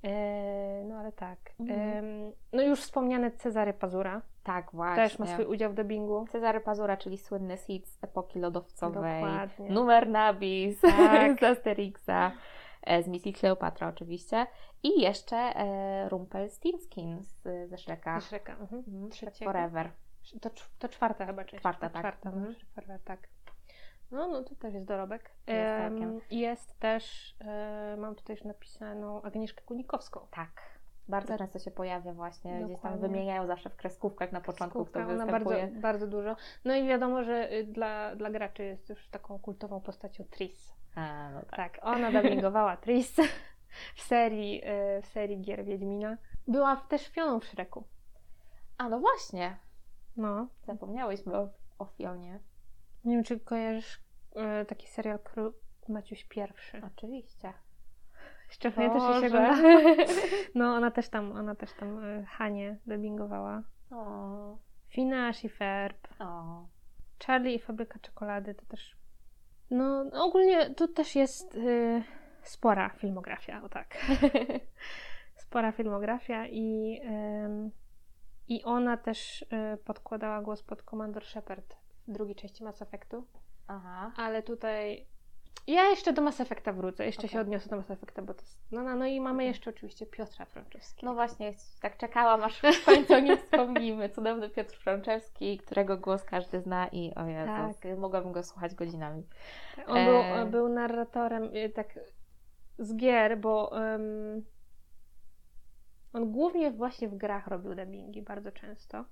[0.03, 1.39] e, no ale tak.
[1.61, 2.33] Mhm.
[2.53, 5.03] No już wspomniany Cezary Pazura Tak, właśnie.
[5.03, 6.27] też ma swój udział w dubbingu.
[6.33, 9.23] Cezary Pazura, czyli słynny hit z epoki lodowcowej.
[9.23, 9.71] Dokładnie.
[9.71, 11.39] Numer nabis Tak.
[11.41, 12.33] z Asterixa.
[12.87, 14.47] E, Z misji Kleopatra oczywiście.
[14.83, 18.21] I jeszcze e, Rumpelstiltskin z, ze Shreka.
[18.21, 18.53] Shreka.
[18.53, 18.85] Mhm.
[18.89, 19.11] Mhm.
[19.45, 19.91] Forever.
[20.41, 21.61] To, to czwarta chyba część.
[21.61, 22.01] Czwarta, tak.
[22.01, 22.55] Czwarta, Mhm.
[22.75, 23.29] Forever, tak.
[24.11, 25.31] No, no to też jest dorobek.
[25.47, 30.27] Jest jest też, e, mam tutaj już napisaną Agnieszkę Kunikowską.
[30.31, 30.75] Tak.
[31.09, 33.01] Bardzo często się pojawia właśnie, gdzieś tam Dokładnie.
[33.09, 36.37] wymieniają zawsze w kreskówkach na początku, kto ona bardzo, bardzo dużo.
[36.65, 40.74] No i wiadomo, że y, dla, dla graczy jest już taką kultową postacią Tris.
[40.97, 41.57] No tak.
[41.57, 43.17] Tak, ona dubbingowała Tris
[43.95, 44.63] w serii,
[44.99, 46.17] y, w serii gier Wiedźmina.
[46.49, 47.85] Była też Fioną w Shreku.
[48.79, 49.57] A no właśnie,
[50.17, 50.49] No.
[50.67, 52.41] zapomniałyśmy o, o Fionie.
[53.05, 54.01] Nie wiem, czy kojarzysz
[54.63, 55.53] y, taki serial Król
[55.89, 56.83] Maciuś Pierwszy.
[56.97, 57.53] Oczywiście.
[58.49, 59.51] Jeszcze pamiętasz, jak się Boże.
[59.53, 59.95] oglądało?
[60.55, 63.63] No, ona też tam, ona też tam y, Hanie dubbingowała.
[63.91, 66.09] O, Finash i Ferb.
[66.19, 66.67] o.
[67.27, 68.97] Charlie i Fabryka Czekolady to też.
[69.71, 72.03] No, ogólnie tu też jest y,
[72.43, 73.99] spora filmografia, o tak.
[75.45, 77.01] spora filmografia i,
[77.45, 77.71] ym,
[78.49, 79.47] i ona też y,
[79.85, 81.77] podkładała głos pod Commander Shepard
[82.09, 83.27] w drugiej części Mass Effectu,
[83.69, 84.13] Aha.
[84.17, 85.07] ale tutaj.
[85.67, 87.41] Ja jeszcze do Mass Effecta wrócę, jeszcze się Okej.
[87.41, 88.59] odniosę do Mass Effecta, bo to jest...
[88.73, 91.07] No, no, no i mamy jeszcze oczywiście Piotra Franczewskiego.
[91.07, 94.09] No właśnie, tak czekałam, aż w końcu o nim wspomnimy.
[94.09, 97.99] Cudowny Piotr Franczewski, którego głos każdy zna i o Jezus, Tak.
[97.99, 99.23] mogłabym go słuchać godzinami.
[99.87, 100.05] On E.
[100.05, 101.99] był, był narratorem y, tak
[102.79, 104.45] z gier, bo em,
[106.13, 109.05] on głównie właśnie w grach robił dubbingi bardzo często.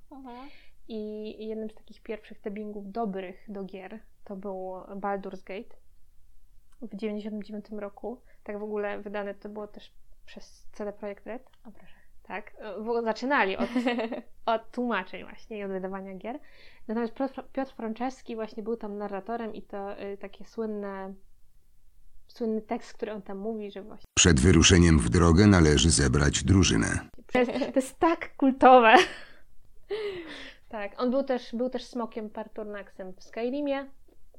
[0.89, 5.82] I jednym z takich pierwszych dubbingów dobrych do gier to był Baldur's Gate
[6.83, 8.21] w 99 roku.
[8.45, 9.93] Tak w ogóle wydane to było też
[10.27, 11.43] przez CD Projekt Red.
[11.65, 12.03] O proszę.
[12.23, 13.71] Tak, ogóle zaczynali od,
[14.55, 16.39] od tłumaczeń właśnie i od wydawania gier.
[16.89, 21.15] Natomiast Piotr, Piotr Franceski właśnie był tam narratorem i to y, takie słynne,
[22.29, 26.87] słynny tekst, który on tam mówi, że właśnie Przed wyruszeniem w drogę należy zebrać drużynę.
[27.33, 28.95] to jest, to jest tak kultowe.
[30.69, 33.91] tak, on był też, był też smokiem Parturnaxem w Skyrimie.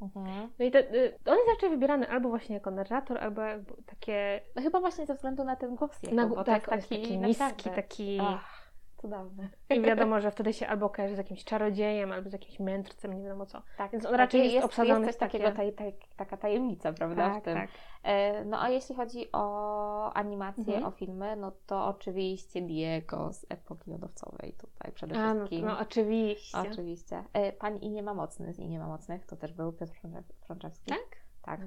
[0.04, 0.50] Mhm.
[0.60, 3.42] No i te, y, on jest raczej wybierany albo właśnie jako narrator, albo
[3.86, 4.42] takie...
[4.56, 6.90] No chyba właśnie ze względu na ten głos jego, Na, bo to tak, on jest
[6.90, 8.18] taki, taki niski, taki...
[8.22, 8.53] Ach,
[9.08, 9.50] Cudowne.
[9.70, 13.24] I wiadomo, że wtedy się albo kojarzy z jakimś czarodziejem, albo z jakimś mędrcem, nie
[13.24, 13.62] wiadomo co.
[13.78, 16.38] Tak, Więc on raczej jest jest, obsadzony jest w coś takie- takiego, taj, taj, taka
[16.38, 17.30] tajemnica, prawda?
[17.30, 17.54] w Tak, tym.
[17.54, 17.70] tak.
[18.04, 20.84] E, No a jeśli chodzi o animacje, Mhm.
[20.86, 25.66] o filmy, no to oczywiście Diego z epoki lodowcowej tutaj przede A, no, wszystkim.
[25.66, 26.58] no oczywiście.
[26.72, 27.24] Oczywiście.
[27.34, 29.94] E, Pan i nie ma mocny z i nie ma mocnych, to też był Piotr
[29.94, 30.90] Frączew- Frączewski.
[30.90, 31.00] Tak?
[31.42, 31.60] Tak.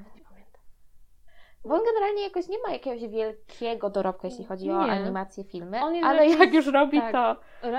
[1.67, 4.93] Bo on generalnie jakoś nie ma jakiegoś wielkiego dorobku, jeśli chodzi o Nie.
[4.93, 7.13] animacje, filmy, ale raczej- jak już robi tak.
[7.13, 7.37] to...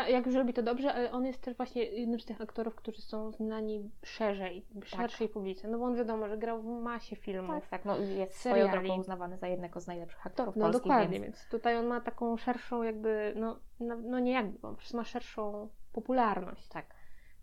[0.07, 3.01] Jak już robi to dobrze, ale on jest też właśnie jednym z tych aktorów, którzy
[3.01, 5.67] są znani szerzej, szerszej publice.
[5.67, 7.55] No bo on wiadomo, że grał w masie filmów.
[7.55, 11.19] Tak, tak, no jest swoją drogą uznawany za jednego z najlepszych aktorów No polskich, dokładnie,
[11.19, 11.23] więc...
[11.25, 15.03] więc tutaj on ma taką szerszą jakby, no, no, no nie jakby, on prostu ma
[15.03, 16.67] szerszą popularność.
[16.67, 16.85] Tak,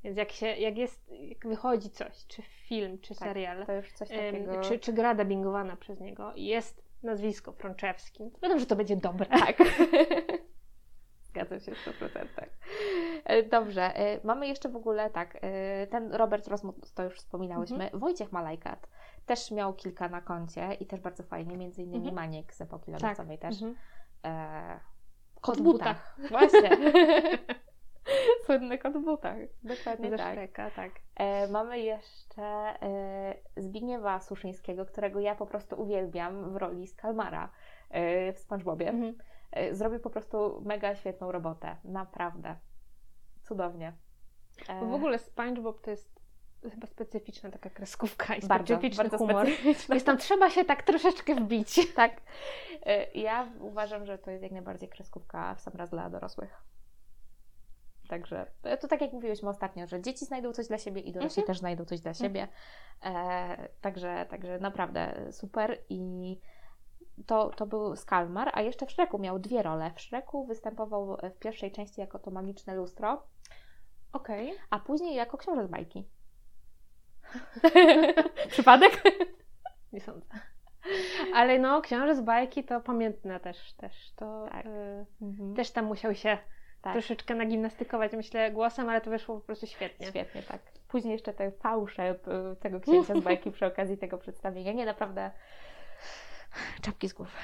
[0.05, 3.93] Więc jak się, jak jest, jak wychodzi coś, czy film, czy Tak, serial, to już
[3.93, 4.61] coś em, takiego...
[4.61, 8.97] czy, czy gra dubbingowana przez niego i jest nazwisko Frączewski, to wiadomo, że to będzie
[8.97, 9.27] dobre.
[9.27, 9.57] Tak.
[11.29, 12.27] Zgadzam się w 100%.
[13.25, 17.91] E, Dobrze, e, mamy jeszcze w ogóle tak, e, ten Robert Rosmus, to już wspominałyśmy,
[17.93, 18.89] Wojciech Malajkat
[19.27, 22.15] też miał kilka na koncie i też bardzo fajnie, między innymi Mhm.
[22.15, 23.63] Maniek z epoki lodowcowej też.
[23.63, 23.77] Mhm.
[24.25, 24.81] E,
[25.41, 26.17] Kot butach.
[26.31, 26.71] Właśnie.
[28.47, 29.37] Słynny kot w butach.
[29.63, 30.35] Dokładnie Ze tak.
[30.35, 30.93] Szreka, tak.
[31.17, 37.51] E, mamy jeszcze e, Zbigniewa Suszyńskiego, którego ja po prostu uwielbiam w roli Skalmara
[37.91, 38.89] e, w SpongeBobie.
[38.89, 39.15] Mhm.
[39.53, 41.77] E, Zrobił po prostu mega świetną robotę.
[41.85, 42.57] Naprawdę.
[43.43, 43.93] Cudownie.
[44.69, 46.15] E, w ogóle SpongeBob to jest
[46.71, 49.47] chyba specyficzna taka kreskówka i bardzo, specyficzny bardzo humor.
[49.47, 49.95] specyficzna.
[49.95, 51.95] Jest tam trzeba się tak troszeczkę wbić.
[51.95, 52.21] Tak.
[52.87, 56.63] E, Ja uważam, że to jest jak najbardziej kreskówka w sam raz dla dorosłych.
[58.09, 58.47] Także
[58.81, 61.47] to, tak jak mówiłyśmy ostatnio, że dzieci znajdą coś dla siebie i dorośli Mhm.
[61.47, 62.49] też znajdą coś dla siebie.
[63.05, 66.41] E, także, także naprawdę super i
[67.27, 69.91] to, to był Skalmar, a jeszcze w Szreku miał dwie role.
[69.95, 73.23] W Szreku występował w pierwszej części jako to magiczne lustro,
[74.13, 74.55] Okej.
[74.71, 76.09] a później jako książę z bajki.
[78.51, 79.03] Przypadek?
[79.93, 80.27] Nie sądzę.
[81.35, 83.73] Ale no, książę z bajki to pamiętne też.
[83.73, 84.67] też to Tak.
[84.67, 85.55] y, Mhm.
[85.55, 86.39] też tam musiał się
[86.85, 86.93] Tak.
[86.93, 90.07] troszeczkę nagimnastykować, myślę, głosem, ale to wyszło po prostu świetnie.
[90.07, 90.61] Świetnie, tak.
[90.89, 94.73] Później jeszcze te fałsze y, tego księcia z bajki przy okazji tego przedstawienia.
[94.73, 95.31] Nie, naprawdę
[96.83, 97.37] czapki z głów.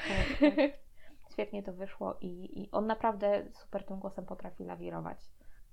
[1.33, 5.18] Świetnie to wyszło i, i on naprawdę super tym głosem potrafi lawirować.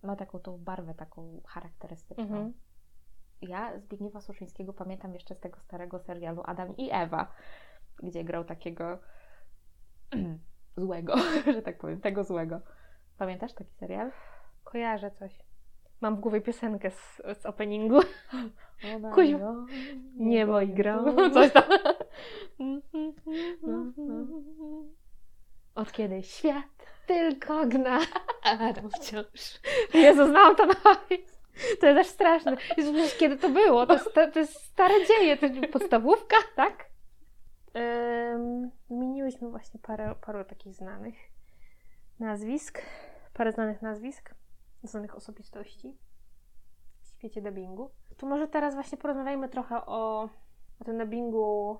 [0.03, 2.23] Ma taką tą barwę taką charakterystyczną.
[2.23, 2.53] Mhm.
[3.41, 7.33] Ja Zbigniewa Suszyńskiego pamiętam jeszcze z tego starego serialu Adam i Ewa,
[8.03, 8.99] gdzie grał takiego
[10.77, 11.15] złego,
[11.55, 12.61] że tak powiem, tego złego.
[13.17, 14.11] Pamiętasz taki serial?
[14.63, 15.31] Kojarzę coś.
[16.01, 17.99] Mam w głowie piosenkę z, z openingu.
[18.95, 19.39] Ona Kuźwa.
[19.39, 19.65] ją
[20.15, 21.15] Niebo i grą.
[21.33, 21.63] Coś tam.
[23.61, 23.85] No,
[25.75, 27.99] Od kiedy świat tylko gna,
[28.43, 29.59] Adam wciąż.
[29.93, 30.73] Jezu, znam to na.
[31.79, 32.57] To jest aż straszne.
[32.77, 33.85] Jezu, wiesz, kiedy to było?
[33.85, 35.37] To jest, to, jest stare dzieje.
[35.37, 36.85] To jest podstawówka, tak?
[37.73, 41.15] Um, wymieniłyśmy właśnie parę, paru takich znanych
[42.19, 42.81] nazwisk.
[43.33, 44.33] Parę znanych nazwisk.
[44.83, 45.97] Znanych osobistości
[47.01, 47.91] w świecie dubbingu.
[48.17, 50.29] To może teraz właśnie porozmawiajmy trochę o,
[50.79, 51.77] o tym dubbingu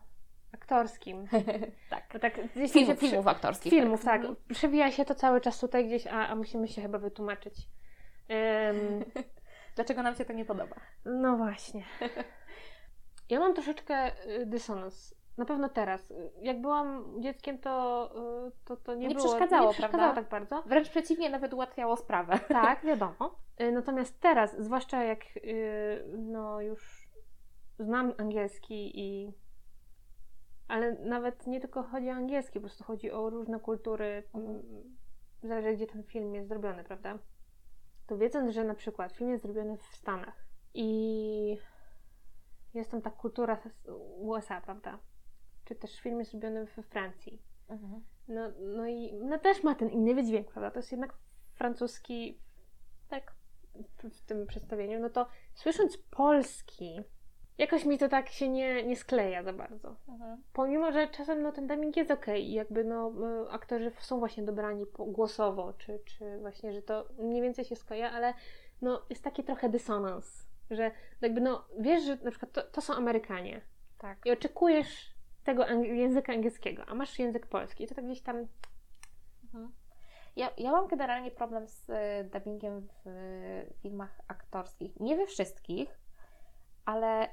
[0.54, 1.28] aktorskim.
[1.90, 2.10] tak.
[2.14, 3.70] Bo tak, gdzieś Film, się przy- filmów aktorskich.
[3.70, 4.22] Filmów, tak.
[4.22, 4.36] Mhm.
[4.54, 7.56] Przewija się to cały czas tutaj gdzieś, a, a musimy się chyba wytłumaczyć.
[8.72, 9.06] Ym,
[9.76, 10.76] Dlaczego nam się to nie podoba?
[11.06, 11.84] no właśnie.
[13.30, 15.16] Ja mam troszeczkę y, dysonans.
[15.38, 16.14] Na pewno teraz.
[16.42, 18.10] Jak byłam dzieckiem, to,
[18.48, 19.28] y, to, to nie, Nie było...
[19.28, 20.22] przeszkadzało, nie przeszkadzało prawda?
[20.22, 20.70] tak bardzo.
[20.70, 22.40] Wręcz przeciwnie, nawet ułatwiało sprawę.
[22.48, 23.36] Tak, wiadomo.
[23.62, 27.10] Y, Natomiast teraz, zwłaszcza jak y, no już
[27.80, 29.34] znam angielski i
[30.68, 34.24] ale nawet nie tylko chodzi o angielski, po prostu chodzi o różne kultury,
[35.44, 37.20] zależy gdzie ten film jest zrobiony, prawda?
[38.08, 41.58] To wiedząc, że na przykład film jest zrobiony w Stanach i
[42.74, 43.58] jest tam ta kultura
[44.18, 45.00] USA, prawda?
[45.68, 47.42] Czy też film jest robiony we Francji.
[47.70, 48.04] Mhm.
[48.28, 50.72] No, no i no też ma ten inny wydźwięk, prawda?
[50.72, 51.14] To jest jednak
[51.54, 52.40] francuski
[53.10, 53.34] Tak.
[54.04, 55.00] w, tym przedstawieniu.
[55.00, 57.02] No to słysząc polski,
[57.58, 59.96] jakoś mi to tak się nie, nie skleja za bardzo.
[60.08, 60.44] Mhm.
[60.54, 63.14] Pomimo, że czasem no, ten dubbing jest okej i jakby no,
[63.46, 68.12] y, aktorzy są właśnie dobrani głosowo, czy, czy właśnie, że to mniej więcej się skleja,
[68.12, 68.34] ale
[68.82, 72.94] no, jest taki trochę dysonans, że jakby no, wiesz, że na przykład to, to są
[72.94, 73.62] Amerykanie
[73.98, 74.26] Tak.
[74.26, 75.17] i oczekujesz
[75.48, 78.48] tego języka angielskiego, a masz język polski to tak gdzieś tam
[79.44, 79.72] Mhm.
[80.36, 85.00] Ja, ja mam generalnie problem z e, dubbingiem w e, filmach aktorskich.
[85.00, 86.00] Nie we wszystkich,
[86.86, 87.30] ale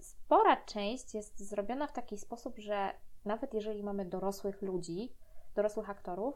[0.00, 2.90] spora część jest zrobiona w taki sposób, że
[3.24, 5.12] nawet jeżeli mamy dorosłych ludzi,
[5.54, 6.34] dorosłych aktorów,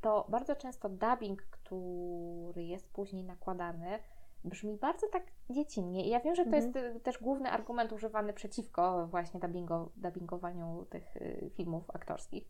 [0.00, 3.98] to bardzo często dubbing, który jest później nakładany,
[4.44, 6.06] brzmi bardzo tak dziecinnie.
[6.06, 6.64] I ja wiem, że to Mhm.
[6.84, 12.48] jest też główny argument używany przeciwko właśnie dubbingo, dubbingowaniu tych y, filmów aktorskich.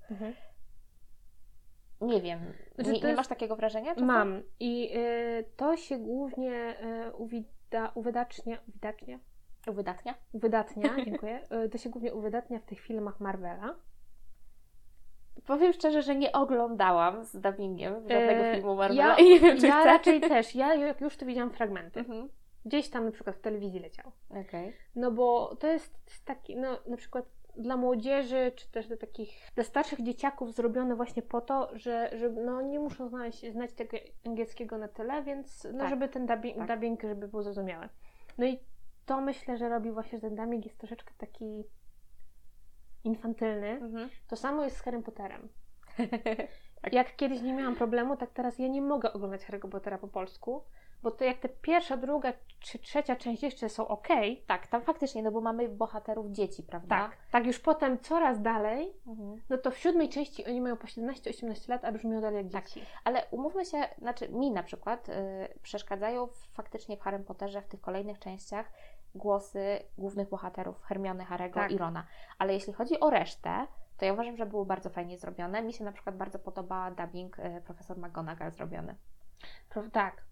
[2.00, 2.40] Nie wiem,
[2.74, 3.90] Znaczy, nie, nie jest- masz takiego wrażenia?
[3.94, 4.06] czasem?
[4.06, 4.42] Mam.
[4.60, 6.76] I y, to się głównie
[7.08, 9.18] y, uwida, uwydacznia, uwydacznia?
[9.68, 10.14] Uwydatnia?
[10.32, 11.40] Uwydatnia, dziękuję.
[11.64, 13.74] Y, to się głównie uwydatnia w tych filmach Marvela.
[15.46, 19.58] Powiem szczerze, że nie oglądałam z dubbingiem żadnego E, filmu Marvela ja, i nie wiem,
[19.58, 19.84] czy ja chcę.
[19.84, 20.54] raczej też.
[20.54, 22.00] Ja już to widziałam fragmenty.
[22.00, 22.28] Mhm.
[22.64, 24.12] Gdzieś tam na przykład w telewizji leciał.
[24.30, 24.72] Okej.
[24.96, 27.24] No bo to jest taki, no na przykład
[27.56, 32.30] dla młodzieży, czy też dla takich, dla starszych dzieciaków zrobione właśnie po to, że, że
[32.30, 33.96] no nie muszą znać, znać tego
[34.26, 35.88] angielskiego na tyle, więc no Tak.
[35.90, 36.68] żeby ten dubbing, Tak.
[36.68, 37.88] dubbing, żeby był zrozumiały.
[38.38, 38.58] No i
[39.06, 41.64] to myślę, że robi właśnie, ten dubbing jest troszeczkę taki
[43.04, 43.68] infantylny.
[43.68, 44.08] Mhm.
[44.28, 45.48] To samo jest z Harry Potterem.
[46.82, 46.92] Tak.
[46.92, 50.62] Jak kiedyś nie miałam problemu, tak teraz ja nie mogę oglądać Harry'ego Pottera po polsku,
[51.02, 54.08] bo to jak te pierwsza, druga czy trzecia część jeszcze są ok,
[54.46, 56.88] Tak, tam faktycznie, no bo mamy bohaterów dzieci, prawda?
[56.88, 59.42] tak, tak już potem coraz dalej, Mhm.
[59.50, 62.64] no to w siódmej części oni mają po 17-18 lat, a brzmią dalej jak Tak.
[62.68, 62.86] dzieci.
[63.04, 65.12] Ale umówmy się, znaczy mi na przykład y,
[65.62, 68.72] przeszkadzają faktycznie w Harrym Potterze w tych kolejnych częściach
[69.14, 71.70] głosy głównych bohaterów Hermiony, Harry'ego Tak.
[71.70, 72.06] i Rona.
[72.38, 73.66] Ale jeśli chodzi o resztę,
[73.98, 75.62] to ja uważam, że było bardzo fajnie zrobione.
[75.62, 78.96] Mi się na przykład bardzo podoba dubbing y, profesor McGonagall zrobiony.
[79.68, 80.24] Pro, tak,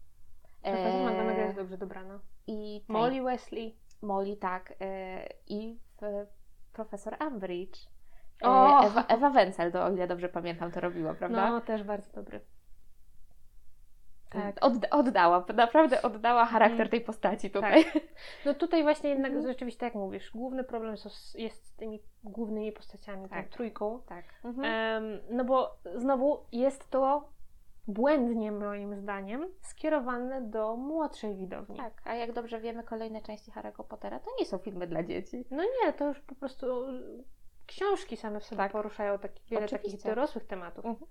[0.63, 2.21] profesor E, McGonagall jest dobrze dobrana.
[2.47, 3.77] I Molly Wesley.
[4.03, 4.71] Molly, tak.
[4.71, 4.75] y,
[5.47, 6.27] I w
[6.73, 7.79] profesor Umbridge.
[8.43, 8.85] Y, O!
[8.85, 11.51] Ewa, Ewa Wenzel, to, o ile dobrze pamiętam, to robiła, prawda?
[11.51, 12.41] No, też bardzo dobry.
[14.31, 14.61] Tak.
[14.61, 16.89] Odda- oddała, naprawdę oddała charakter Mm.
[16.89, 17.85] tej postaci tutaj.
[18.47, 19.47] No tutaj właśnie jednak Mhm.
[19.53, 20.95] rzeczywiście, tak jak mówisz, główny problem
[21.35, 23.49] jest z tymi głównymi postaciami, Tak.
[23.49, 24.03] tą trójką.
[24.07, 24.25] Tak.
[24.45, 27.29] Em, no bo znowu jest to
[27.89, 31.77] błędnie moim zdaniem skierowane do młodszej widowni.
[31.77, 35.45] Tak, a jak dobrze wiemy, kolejne części Harry'ego Pottera to nie są filmy dla dzieci.
[35.51, 36.67] No nie, to już po prostu
[37.67, 38.73] książki same w sobie Tak.
[38.73, 39.91] poruszają taki, wiele Oczywiście.
[39.99, 40.85] takich dorosłych tematów.
[40.87, 41.07] Mhm.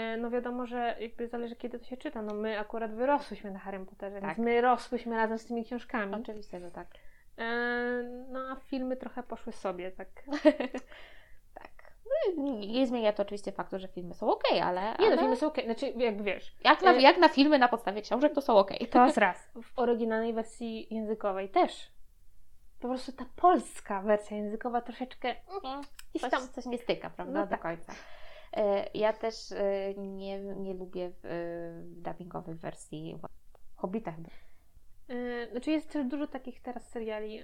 [0.00, 2.22] E, No wiadomo, że jakby zależy kiedy to się czyta.
[2.22, 4.24] No my akurat wyrosłyśmy na Harrym Potterze, Tak.
[4.36, 6.14] więc my rosłyśmy razem z tymi książkami.
[6.14, 6.86] Oczywiście, że tak.
[7.38, 7.44] E,
[8.28, 10.08] No a filmy trochę poszły sobie, tak.
[11.60, 11.70] tak.
[12.36, 14.80] No, nie zmienia to oczywiście faktu, że filmy są ok, ale.
[14.80, 17.58] Nie ale no, filmy są okej, znaczy jak wiesz, jak, na, e- jak na filmy
[17.58, 18.70] na podstawie książek, to są ok.
[18.90, 19.50] to jest raz.
[19.62, 21.90] W oryginalnej wersji językowej też.
[22.80, 25.34] Po prostu ta polska wersja językowa troszeczkę
[26.10, 27.32] gdzieś Coś, tam coś nie styka, prawda?
[27.40, 27.60] No Do tak.
[27.60, 27.92] końca.
[28.52, 33.18] E, Ja też e, nie, nie lubię e, w dubbingowej wersji
[33.76, 34.28] Hobbita chyba.
[35.50, 37.42] Znaczy jest też dużo takich teraz seriali.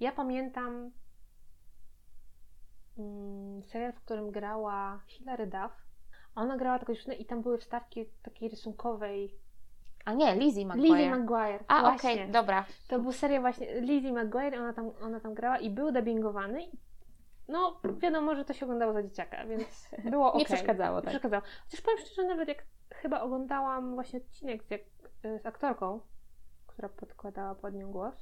[0.00, 0.90] Ja pamiętam
[2.98, 5.72] ym, serial, w którym grała Hilary Duff.
[6.34, 9.34] Ona grała taką dziewczynę i tam były wstawki takiej rysunkowej.
[10.04, 10.82] A nie, Lizzie McGuire.
[10.82, 11.64] Lizzie McGuire.
[11.68, 12.28] A, okej, właśnie.
[12.28, 12.64] dobra.
[12.88, 16.58] To był serial właśnie Lizzie McGuire, ona tam, ona tam grała i był dubbingowany.
[17.52, 20.38] No, wiadomo, że to się oglądało za dzieciaka, więc było okej.
[20.38, 21.10] Nie przeszkadzało, Nie tak.
[21.10, 21.42] przeszkadzało.
[21.64, 24.80] Chociaż powiem szczerze, nawet jak chyba oglądałam właśnie odcinek z, jak,
[25.42, 26.00] z aktorką,
[26.66, 28.14] która podkładała pod nią głos,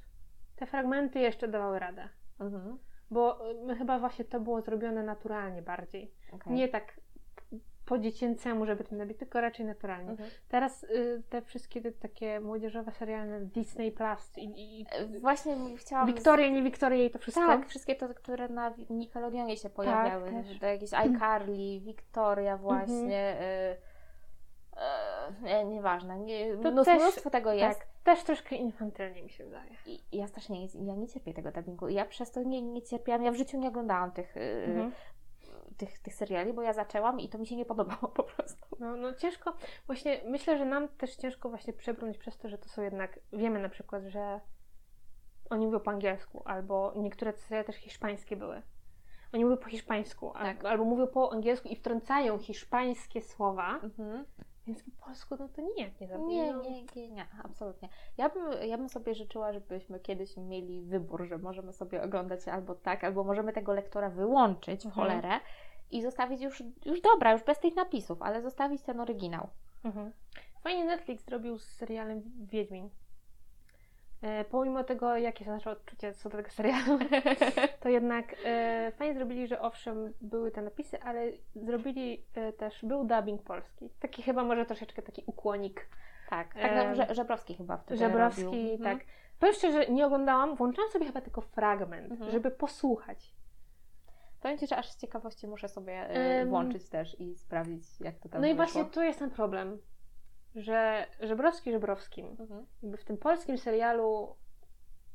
[0.57, 2.09] te fragmenty jeszcze dawały radę.
[2.41, 2.79] Mhm.
[3.11, 6.15] Bo y, chyba właśnie to było zrobione naturalnie bardziej.
[6.33, 6.53] okej.
[6.53, 7.01] Nie tak
[7.91, 10.11] po dziecięcemu, żeby ten nabić, tylko raczej naturalnie.
[10.11, 10.31] Mhm.
[10.49, 14.45] Teraz y, te wszystkie te takie młodzieżowe seriale Disney Plus i,
[14.81, 16.07] i E, Właśnie chciałam...
[16.07, 17.47] Wiktoria, nie Wiktoria i to wszystko.
[17.47, 20.31] Tak, wszystkie te, które na Nickelodeonie się pojawiały.
[20.31, 20.59] też.
[20.59, 23.37] to jakieś iCarly, Wiktoria właśnie.
[23.41, 24.77] y,
[25.41, 26.19] y, nie, nieważne.
[26.19, 27.79] Nie, To mnóstwo, też- mnóstwo tego jest.
[27.79, 29.71] Tak, też troszkę infantylnie mi się wydaje.
[29.87, 31.89] I ja strasznie nie, ja nie cierpię tego dubbingu.
[31.89, 33.23] Ja przez to nie, nie cierpiałam.
[33.25, 34.93] Ja w życiu nie oglądałam tych, y, Mhm.
[35.81, 38.77] Tych, tych seriali, bo ja zaczęłam i to mi się nie podobało po prostu.
[38.81, 39.53] No, no ciężko,
[39.87, 43.59] właśnie myślę, że nam też ciężko właśnie przebrnąć przez to, że to są jednak, wiemy
[43.63, 44.41] na przykład, że
[45.51, 48.63] oni mówią po angielsku, albo niektóre seriale też hiszpańskie były.
[49.33, 50.65] Oni mówią po hiszpańsku, Tak.
[50.65, 54.25] albo, mówią po angielsku i wtrącają hiszpańskie słowa, Mhm.
[54.67, 56.63] więc po polsku no to nijak nie Nie, zabiją.
[56.63, 57.89] nie, nie, nie, absolutnie.
[58.19, 62.75] Ja bym, ja bym sobie życzyła, żebyśmy kiedyś mieli wybór, że możemy sobie oglądać albo
[62.75, 64.95] tak, albo możemy tego lektora wyłączyć w Mhm.
[65.09, 65.41] cholerę
[65.91, 69.49] i zostawić już, już dobra, już bez tych napisów, ale zostawić ten oryginał.
[69.85, 70.13] Mhm.
[70.63, 72.91] Fajnie Netflix zrobił z serialem Wiedźmin.
[74.23, 76.99] E, pomimo tego, jakie są nasze odczucia co do tego serialu,
[77.81, 83.05] to jednak e, fajnie zrobili, że owszem, były te napisy, ale zrobili e, też, był
[83.05, 83.91] dubbing polski.
[84.01, 85.89] Taki chyba może troszeczkę taki ukłonik.
[86.31, 88.73] Tak, tak Em, no, Że- Żebrowski chyba wtedy Żebrowski, robił.
[88.73, 88.99] Mhm.
[88.99, 89.07] tak.
[89.39, 92.31] Powiem szczerze, nie oglądałam, włączyłam sobie chyba tylko fragment, Mhm.
[92.31, 93.35] żeby posłuchać.
[94.41, 96.09] Powiem Ci, że aż z ciekawości muszę sobie
[96.43, 96.49] Ym.
[96.49, 98.65] włączyć też i sprawdzić, jak to tam No i wyszło.
[98.65, 99.79] właśnie tu jest ten problem,
[100.55, 102.67] że Żebrowski Żebrowskim, Mhm.
[102.83, 104.37] jakby w tym polskim serialu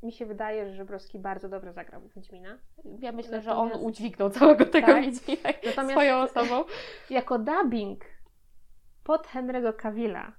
[0.04, 2.58] mi się wydaje, że Żebrowski bardzo dobrze zagrał Wiedźmina.
[3.00, 5.02] Ja myślę, że on udźwignął całego tego Tak.
[5.06, 6.64] Wiedźmina Natomiast- swoją osobą.
[7.10, 8.06] Jako dubbing
[9.04, 10.32] pod Henry'ego Cavilla,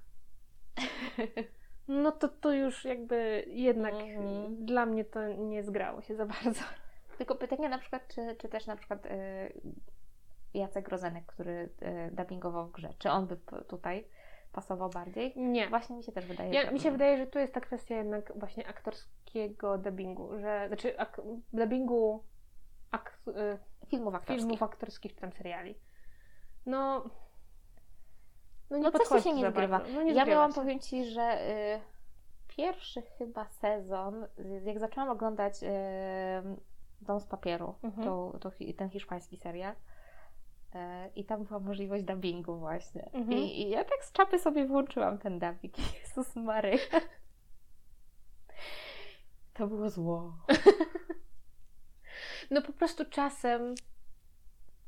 [1.87, 4.65] no to to już jakby jednak Mhm.
[4.65, 6.61] dla mnie to nie zgrało się za bardzo.
[7.17, 9.09] Tylko pytanie na przykład, czy, czy też na przykład y,
[10.53, 13.37] Jacek Rozenek, który y, dubbingował w grze, czy on by
[13.67, 14.07] tutaj
[14.51, 15.33] pasował bardziej?
[15.35, 15.67] Nie.
[15.69, 16.71] Właśnie mi się też wydaje, Ja, że...
[16.71, 21.21] mi się wydaje, że tu jest ta kwestia jednak właśnie aktorskiego dubbingu, że znaczy ak,
[21.53, 22.23] dubbingu
[22.91, 23.57] ak, y,
[23.87, 24.41] Filmów aktorskich.
[24.41, 25.75] filmów aktorskich czy tam seriali.
[26.65, 27.03] No,
[28.69, 29.81] no nie No coś się nie zgrywa.
[29.93, 30.55] No nie ja miałam, się.
[30.61, 31.79] powiem Ci, że y,
[32.47, 34.27] pierwszy chyba sezon,
[34.63, 35.67] jak zaczęłam oglądać y,
[37.01, 38.07] Dom z papieru, Mhm.
[38.07, 40.77] to, to, ten hiszpański serial, y,
[41.15, 43.09] i tam była możliwość dubbingu właśnie.
[43.13, 43.37] Mhm.
[43.37, 45.75] I, I ja tak z czapy sobie włączyłam ten dubbing.
[46.03, 47.01] Jezus Maryja.
[49.53, 50.33] To było zło.
[52.51, 53.75] No po prostu czasem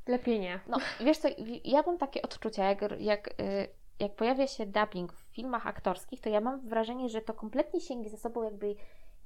[0.08, 0.60] lepiej nie.
[0.68, 1.28] No, wiesz co,
[1.64, 3.68] ja mam takie odczucia, jak, jak, y,
[4.00, 8.10] jak pojawia się dubbing w filmach aktorskich, to ja mam wrażenie, że to kompletnie się
[8.10, 8.76] ze sobą jakby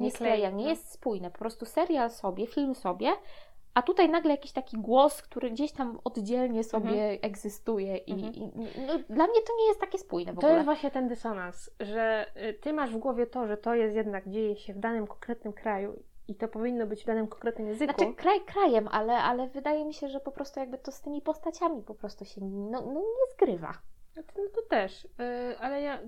[0.04, 0.70] nie, Nie skleja, klei, nie no.
[0.70, 1.32] jest spójne.
[1.32, 3.10] Po prostu serial sobie, film sobie,
[3.74, 8.34] a tutaj nagle jakiś taki głos, który gdzieś tam oddzielnie sobie egzystuje i, Mhm.
[8.34, 8.42] i
[8.88, 10.54] no, dla mnie to nie jest takie spójne w To ogóle.
[10.54, 14.30] jest właśnie ten dysonans, że y, ty masz w głowie to, że to jest jednak
[14.30, 17.94] dzieje się w danym konkretnym kraju i to powinno być w danym konkretnym języku.
[17.94, 21.22] Znaczy kraj krajem, ale, ale wydaje mi się, że po prostu jakby to z tymi
[21.22, 23.74] postaciami po prostu się no, no nie zgrywa.
[24.16, 25.10] No to, no to też, y,
[25.60, 26.00] ale ja,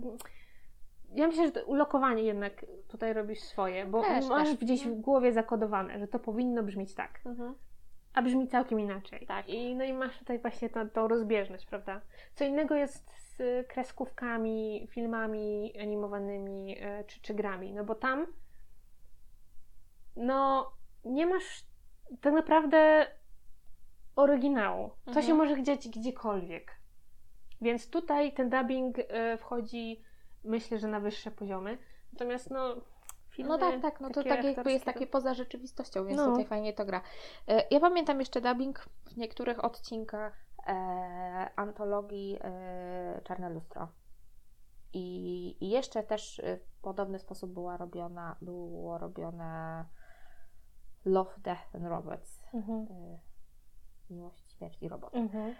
[1.15, 4.57] ja myślę, że to ulokowanie jednak tutaj robisz swoje, bo Też, masz też.
[4.57, 7.21] gdzieś w głowie zakodowane, że to powinno brzmieć tak,
[8.13, 9.25] a brzmi całkiem inaczej.
[9.27, 9.49] Tak.
[9.49, 12.01] I, no i masz tutaj właśnie tą, tą rozbieżność, prawda?
[12.35, 18.25] Co innego jest z kreskówkami, filmami animowanymi y, czy, czy grami, no bo tam
[20.15, 20.71] no
[21.05, 21.65] nie masz
[22.21, 23.07] tak naprawdę
[24.15, 24.89] oryginału.
[24.89, 25.25] To Mhm.
[25.25, 26.71] się może dziać gdziekolwiek.
[27.61, 29.03] Więc tutaj ten dubbing y,
[29.37, 30.01] wchodzi
[30.45, 31.77] myślę, że na wyższe poziomy.
[32.13, 32.75] Natomiast no
[33.29, 36.25] filmy No tak, tak, no to tak jakby jest takie poza rzeczywistością, więc No.
[36.29, 37.01] tutaj fajnie to gra.
[37.47, 43.87] E, Ja pamiętam jeszcze dubbing w niektórych odcinkach e, antologii e, Czarne Lustro.
[44.93, 49.85] I, I jeszcze też e, w podobny sposób była robiona, było robione
[51.05, 52.41] Love, Death and Robots.
[52.53, 52.87] Mhm.
[52.91, 53.19] E,
[54.09, 55.15] Miłość, śmierć i robot.
[55.15, 55.55] Mhm.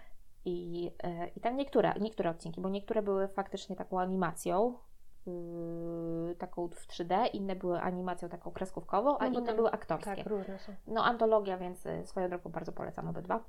[0.46, 4.78] I, e, I tam niektóre, niektóre odcinki, bo niektóre były faktycznie taką animacją,
[5.26, 9.70] yy, taką w 3D, inne były animacją taką kreskówkową, a No bo inne tam- były
[9.70, 10.16] aktorskie.
[10.16, 10.74] Tak, różne są.
[10.86, 13.44] No, antologia, więc y, swoją drogą bardzo polecam obydwa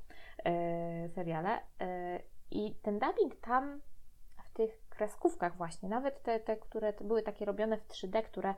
[0.45, 1.59] e, seriale.
[1.81, 2.19] E,
[2.51, 3.81] I ten dubbing tam
[4.43, 8.55] w tych kreskówkach właśnie, nawet te, te które były takie robione w 3D, które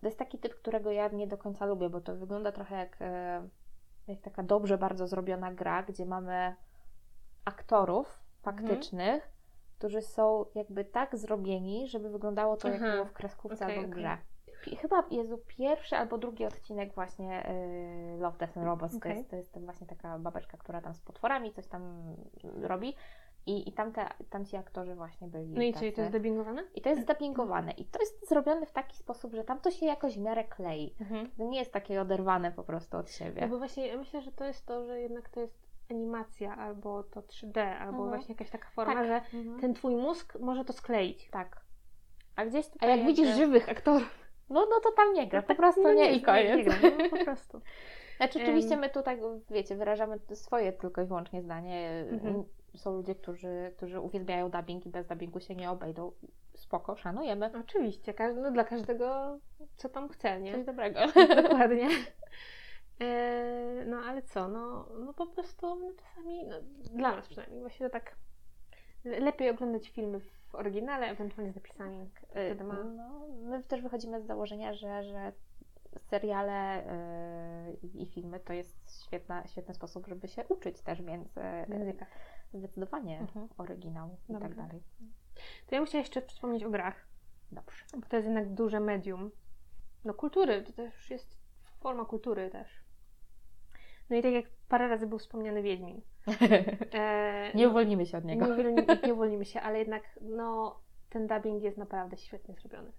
[0.00, 2.96] to jest taki typ, którego ja nie do końca lubię, bo to wygląda trochę jak,
[3.00, 3.48] e,
[4.10, 6.54] jak taka dobrze bardzo zrobiona gra, gdzie mamy
[7.44, 9.30] aktorów faktycznych,
[9.78, 12.92] którzy są jakby tak zrobieni, żeby wyglądało to jak Aha.
[12.92, 14.18] było w kreskówce Okej, albo w grze.
[14.80, 18.92] Chyba Jezu, pierwszy albo drugi odcinek właśnie y, Love, Death and Robots.
[18.92, 19.16] To, Okej.
[19.16, 22.14] jest, to jest właśnie taka babeczka, która tam z potworami coś tam
[22.62, 22.94] robi.
[23.46, 25.86] I, i tamte, tamci aktorzy właśnie byli No i co, tacy.
[25.86, 26.62] i to jest dubbingowane?
[26.74, 27.72] I to jest zdubbingowane.
[27.72, 30.94] I to jest zrobione w taki sposób, że tam to się jakoś w miarę klei.
[31.00, 31.30] Mhm.
[31.30, 33.42] To nie jest takie oderwane po prostu od siebie.
[33.42, 35.58] No bo właśnie ja myślę, że to jest to, że jednak to jest
[35.90, 38.08] animacja, albo to 3D, albo Mhm.
[38.08, 39.06] właśnie jakaś taka forma, Tak.
[39.06, 39.60] że Mhm.
[39.60, 41.28] ten twój mózg może to skleić.
[41.30, 41.60] Tak.
[42.36, 44.20] A gdzieś A tutaj jak jakby- widzisz żywych aktorów,
[44.50, 46.56] No, no to tam nie gra, po tak, prostu no nie, i koniec.
[46.56, 47.60] Nie, gra, no, po prostu.
[48.16, 49.18] Znaczy, oczywiście my tutaj,
[49.50, 52.04] wiecie, wyrażamy swoje tylko i wyłącznie zdanie.
[52.10, 52.44] Mhm.
[52.74, 56.12] Są ludzie, którzy, którzy uwielbiają dubbing i bez dubbingu się nie obejdą.
[56.54, 57.50] Spoko, szanujemy.
[57.60, 59.38] Oczywiście, no, dla każdego
[59.76, 60.52] co tam chce, nie?
[60.54, 61.00] Coś dobrego.
[61.42, 61.88] Dokładnie.
[63.00, 66.56] E, no ale co, no, no po prostu no, czasami, no,
[66.92, 68.16] dla nas przynajmniej, właśnie to tak
[69.04, 72.10] le- lepiej oglądać filmy w oryginale, ewentualnie z napisami.
[72.64, 72.84] Ma...
[72.84, 75.32] No, my też wychodzimy z założenia, że, że
[75.98, 76.84] seriale
[77.92, 81.28] yy, i filmy to jest świetna, świetny sposób, żeby się uczyć też, więc
[81.68, 82.06] Języka.
[82.54, 83.48] zdecydowanie Mhm.
[83.58, 84.48] oryginał i Dobrze.
[84.48, 84.82] tak dalej.
[85.66, 87.06] To ja bym chciała jeszcze wspomnieć o grach,
[87.52, 87.84] Dobrze.
[87.96, 89.30] bo to jest jednak duże medium.
[90.04, 91.38] No kultury, to też jest
[91.80, 92.68] forma kultury też.
[94.10, 96.00] No i tak jak parę razy był wspomniany Wiedźmin.
[96.94, 98.46] E, Nie uwolnimy się od niego.
[98.46, 100.80] Nie, uwolnimy, nie uwolnimy się, ale jednak no,
[101.10, 102.92] ten dubbing jest naprawdę świetnie zrobiony.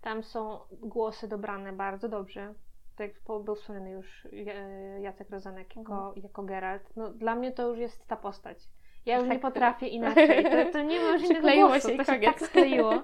[0.00, 2.54] Tam są głosy dobrane bardzo dobrze.
[2.96, 7.68] tak jak był wspomniany już e, Jacek Rozanek jako, jako Geralt, no dla mnie to
[7.68, 8.58] już jest ta postać.
[9.06, 9.36] Ja już Tak.
[9.36, 10.44] nie potrafię inaczej.
[10.44, 11.88] To, to nie ma już innego głosu.
[11.88, 13.02] się to się tak skleiło.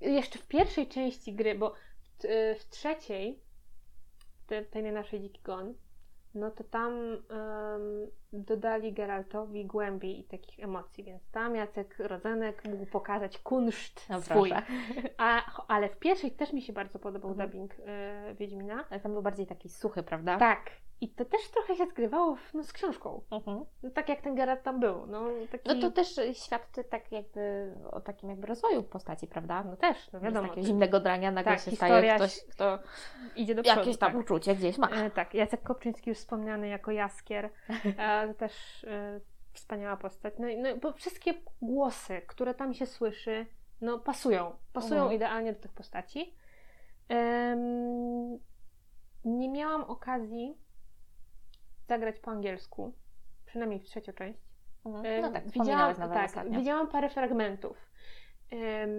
[0.00, 1.70] Jeszcze w pierwszej części gry, bo
[2.18, 3.40] w, e, w trzeciej,
[4.46, 5.74] te, tej najnowszej Dziki Gon,
[6.34, 12.86] no to tam em, dodali Geraltowi głębi i takich emocji, więc tam Jacek Rodzanek mógł
[12.86, 14.52] pokazać kunszt No swój.
[15.18, 17.48] A, ale w pierwszej też mi się bardzo podobał Mhm.
[17.50, 18.84] dubbing e, Wiedźmina.
[18.90, 20.38] Ale tam był bardziej taki suchy, prawda?
[20.38, 20.70] Tak.
[21.02, 23.22] I to też trochę się zgrywało w, no, z książką.
[23.30, 23.64] Mhm.
[23.82, 25.06] No, tak jak ten Geralt tam był.
[25.06, 25.68] No, taki...
[25.68, 29.64] No to też świadczy tak jakby o takim jakby rozwoju postaci, prawda?
[29.64, 30.48] No też, no wiadomo.
[30.48, 32.78] takiego zimnego drania nagle Tak, się staje ktoś, kto
[33.36, 33.78] Idzie do przodu.
[33.80, 34.20] jakieś tam tak.
[34.20, 34.88] uczucie gdzieś ma.
[34.88, 37.50] E, tak, Jacek Kopczyński już wspomniany jako Jaskier.
[37.98, 39.20] E, to też e,
[39.52, 40.34] wspaniała postać.
[40.38, 43.46] No, no bo wszystkie głosy, które tam się słyszy,
[43.80, 44.56] no pasują.
[44.72, 45.16] Pasują Mhm.
[45.16, 46.34] idealnie do tych postaci.
[47.08, 48.38] Em,
[49.24, 50.58] nie miałam okazji
[51.88, 52.94] zagrać po angielsku,
[53.46, 54.40] przynajmniej w trzecią część.
[54.86, 55.22] Mhm.
[55.22, 56.58] No tak, widziałam, tak, ostatnio.
[56.58, 57.90] widziałam parę fragmentów.
[58.50, 58.90] em,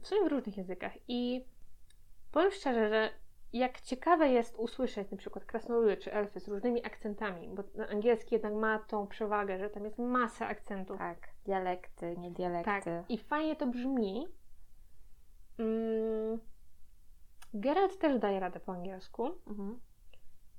[0.00, 0.92] w sumie w różnych językach.
[1.08, 1.44] I
[2.32, 3.10] powiem szczerze, że
[3.58, 8.54] jak ciekawe jest usłyszeć na przykład krasnoludy czy elfy z różnymi akcentami, bo angielski jednak
[8.54, 10.98] ma tą przewagę, że tam jest masa akcentów.
[10.98, 12.36] Tak, dialekty, nie Tak.
[12.36, 13.04] dialekty.
[13.08, 14.26] I fajnie to brzmi.
[15.58, 16.40] Mm,
[17.54, 19.80] Geralt też daje radę po angielsku, Mhm.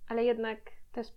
[0.08, 0.60] ale jednak
[0.92, 1.16] to jest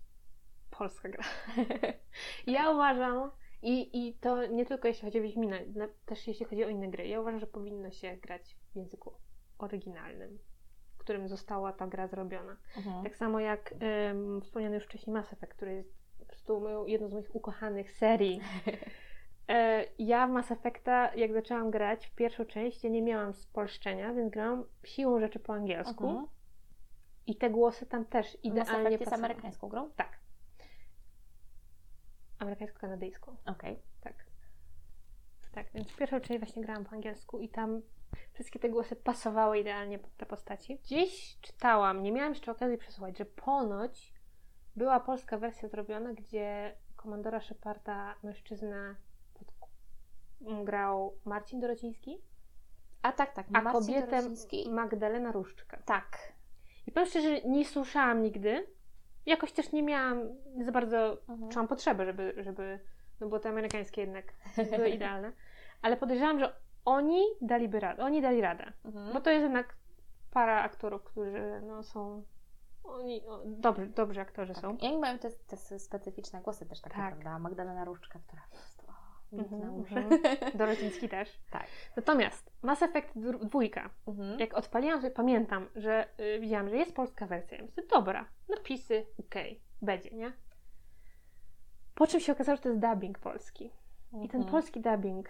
[0.69, 1.23] polska gra.
[2.47, 6.63] ja uważam, i, i to nie tylko jeśli chodzi o Wiedźmina, na- też jeśli chodzi
[6.65, 9.13] o inne gry, ja uważam, że powinno się grać w języku
[9.57, 10.39] oryginalnym,
[11.01, 12.57] którym została ta gra zrobiona.
[12.77, 13.03] Mhm.
[13.03, 13.73] Tak samo jak
[14.07, 18.41] um, wspomniany już wcześniej Mass Effect, który jest po prostu jedną z moich ukochanych serii.
[19.47, 24.13] E, ja w Mass Effecta, jak zaczęłam grać w pierwszą część, ja nie miałam spolszczenia,
[24.13, 26.09] więc grałam siłą rzeczy po angielsku.
[26.09, 26.27] Mhm.
[27.27, 29.89] I te głosy tam też Mass idealnie Effect jest amerykańską grą?
[29.95, 30.19] Tak.
[32.39, 33.35] Amerykańsko-kanadyjską.
[33.45, 33.75] Okej.
[33.75, 33.90] Tak.
[35.51, 37.81] Tak, więc pierwszą część właśnie grałam po angielsku i tam
[38.33, 40.77] wszystkie te głosy pasowały idealnie pod te postaci.
[40.77, 44.13] Gdzieś czytałam, nie miałam jeszcze okazji przesłuchać, że ponoć
[44.75, 48.95] była polska wersja zrobiona, gdzie komandora Szeparda, mężczyzna,
[50.63, 52.17] grał Marcin Dorociński,
[53.01, 53.45] A tak, tak.
[53.53, 54.69] a Marcin kobietę Dorociński.
[54.69, 55.77] Magdalena Różczka.
[55.85, 56.33] Tak.
[56.87, 58.67] I powiem szczerze, nie słyszałam nigdy.
[59.25, 60.21] Jakoś też nie miałam
[60.65, 61.51] za bardzo, Mhm.
[61.51, 62.79] czułam potrzebę, żeby, żeby,
[63.21, 64.33] no bo te amerykańskie jednak
[64.77, 65.31] były idealne.
[65.81, 66.55] Ale podejrzewam, że
[66.85, 68.73] oni daliby radę, oni dali radę.
[68.85, 69.13] Mhm.
[69.13, 69.75] Bo to jest jednak
[70.31, 72.23] para aktorów, którzy no, są,
[72.83, 74.71] oni o, dobrzy, dobrzy aktorzy są.
[74.77, 74.83] Tak.
[74.83, 77.11] I oni mają te, te specyficzne głosy też takie, Tak.
[77.11, 77.39] prawda?
[77.39, 78.81] Magdalena Różczka, która po prostu
[79.31, 79.95] milk na Mhm, uszy.
[79.99, 80.21] mhm.
[80.57, 81.39] Dorociński też.
[81.51, 81.67] Tak.
[81.95, 84.39] Natomiast Mass Effect dwójka, Mhm.
[84.39, 87.57] jak odpaliłam sobie, pamiętam, że y, widziałam, że jest polska wersja.
[87.57, 90.33] Ja myślę, dobra, napisy, okej, będzie, nie?
[92.01, 93.65] Po czym się okazało, że to jest dubbing polski.
[94.13, 94.45] I ten Mhm.
[94.45, 95.29] polski dubbing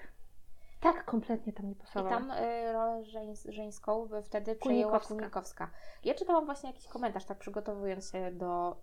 [0.81, 2.09] tak kompletnie tam nie I pasował.
[2.11, 4.99] tam y, rolę żeńs- żeńską wtedy przejęła.
[4.99, 5.69] Kunikowska.
[6.03, 8.75] Ja czytałam właśnie jakiś komentarz, tak przygotowując się do,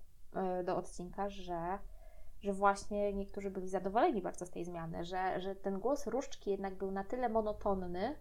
[0.60, 1.78] y, do odcinka, że,
[2.40, 6.74] że właśnie niektórzy byli zadowoleni bardzo z tej zmiany, że, że ten głos Różdżki jednak
[6.74, 8.16] był na tyle monotonny,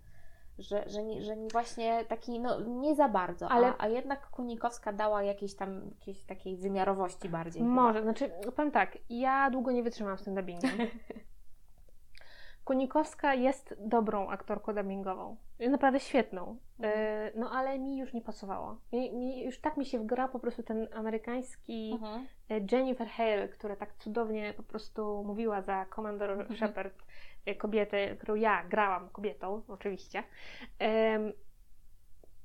[0.60, 4.30] że, że, nie, że nie właśnie taki, no nie za bardzo, Ale- a, a jednak
[4.30, 7.62] Kunikowska dała jakiejś tam jakiejś takiej wymiarowości bardziej.
[7.62, 7.74] chyba.
[7.74, 10.72] Może, znaczy, powiem tak, ja długo nie wytrzymałam z tym dubbingiem.
[12.66, 15.38] Kunikowska jest dobrą aktorką dubbingową.
[15.70, 16.58] Naprawdę świetną.
[16.84, 18.78] E, No ale mi już nie pasowało.
[18.94, 22.28] Mi, mi, już tak mi się wgrał po prostu ten amerykański Mhm.
[22.50, 26.56] e, Jennifer Hale, która tak cudownie po prostu mówiła za Commander Mhm.
[26.58, 26.94] Shepard,
[27.56, 30.24] kobietę, którą ja grałam kobietą, oczywiście.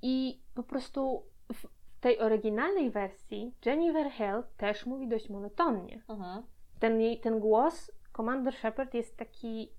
[0.02, 1.66] I po prostu w
[2.00, 6.02] tej oryginalnej wersji Jennifer Hale też mówi dość monotonnie.
[6.08, 6.42] Mhm.
[6.78, 9.72] Ten, jej, ten głos Commander Shepard jest taki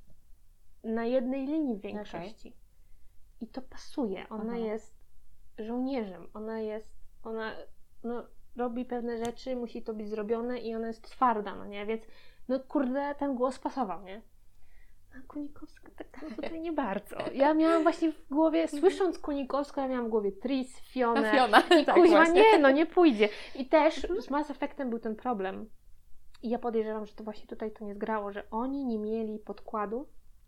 [0.84, 2.58] na jednej linii w większości.
[3.42, 4.30] I to pasuje.
[4.30, 4.66] Ona Mhm.
[4.66, 4.96] jest
[5.60, 6.28] żołnierzem.
[6.34, 6.94] Ona jest,
[7.24, 7.56] ona
[8.04, 11.86] no, robi pewne rzeczy, musi to być zrobione i ona jest twarda, no nie?
[11.86, 12.04] Więc
[12.48, 14.22] no kurde, ten głos pasował, nie?
[15.18, 17.16] A Kunikowska tak no tutaj nie bardzo.
[17.34, 20.80] Ja miałam właśnie w głowie, słysząc Kunikowską, ja miałam w głowie Tris.
[20.80, 22.42] Fiona, I tak kuźwa, właśnie.
[22.42, 23.30] nie, no nie pójdzie.
[23.56, 25.70] I też z Mass Effectem był ten problem.
[26.44, 30.08] I ja podejrzewam, że to właśnie tutaj to nie zgrało, że oni nie mieli podkładu,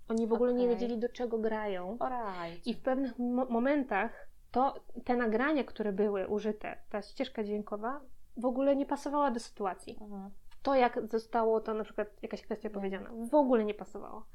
[0.09, 0.75] oni w ogóle nie Okej.
[0.75, 1.97] wiedzieli, do czego grają.
[1.99, 2.67] Alright.
[2.67, 4.73] I w pewnych mo- momentach to
[5.05, 8.01] te nagrania, które były użyte, ta ścieżka dźwiękowa,
[8.37, 9.97] w ogóle nie pasowała do sytuacji.
[10.01, 10.31] Mhm.
[10.65, 14.25] To, jak zostało to na przykład jakaś kwestia powiedziana, w ogóle nie pasowało.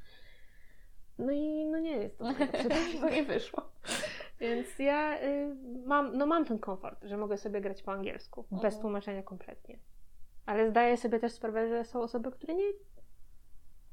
[1.18, 2.24] No i no nie jest to.
[3.00, 3.62] to nie wyszło.
[4.40, 5.56] Więc ja y,
[5.86, 8.80] mam, no mam ten komfort, że mogę sobie grać po angielsku, bez Mhm.
[8.82, 9.78] tłumaczenia kompletnie.
[10.46, 12.64] Ale zdaję sobie też sprawę, że są osoby, które nie,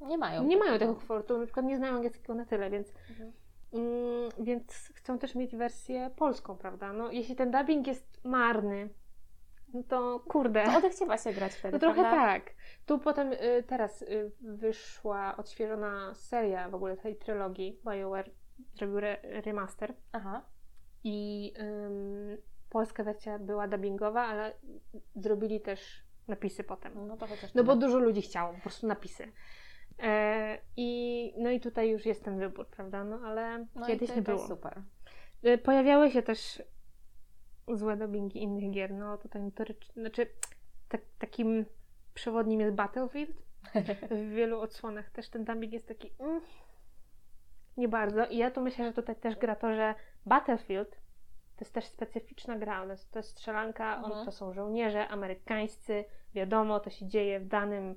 [0.01, 0.43] Nie mają.
[0.43, 3.31] nie mają tego komfortu, na przykład nie znają angielskiego na tyle, więc, Mhm.
[3.73, 6.93] mm, więc chcą też mieć wersję polską, prawda?
[6.93, 8.89] No jeśli ten dubbing jest marny,
[9.73, 10.65] no to kurde.
[10.65, 12.17] To odechciewa się grać wtedy, No trochę prawda?
[12.25, 12.53] tak.
[12.85, 17.79] Tu potem y, teraz y, wyszła odświeżona seria w ogóle tej trylogii.
[17.85, 18.31] BioWare
[18.73, 20.45] zrobił re, remaster Aha.
[21.03, 22.37] i ym,
[22.69, 24.53] polska wersja była dubbingowa, ale
[25.15, 27.07] zrobili też napisy potem.
[27.07, 29.31] No to chociaż No bo dużo ludzi chciało, po prostu napisy.
[29.99, 33.03] E, i, no i tutaj już jest ten wybór, prawda?
[33.03, 34.37] No ale no kiedyś nie to było.
[34.37, 34.81] jest super.
[35.45, 36.63] Y, Pojawiały się też
[37.75, 38.93] złe dubbingi innych gier.
[38.93, 39.93] No tutaj notorycz...
[39.93, 40.27] znaczy
[40.89, 41.65] tak, takim
[42.13, 43.37] przewodnim jest Battlefield.
[44.11, 46.41] W wielu odsłonach też ten dubbing jest taki mm,
[47.77, 48.25] nie bardzo.
[48.25, 49.95] I ja tu myślę, że tutaj też gra to, że
[50.25, 50.89] Battlefield
[51.55, 52.83] to jest też specyficzna gra.
[52.85, 54.25] To jest, to jest strzelanka, on, Mhm.
[54.25, 56.05] to są żołnierze amerykańscy.
[56.33, 57.95] Wiadomo, to się dzieje w danym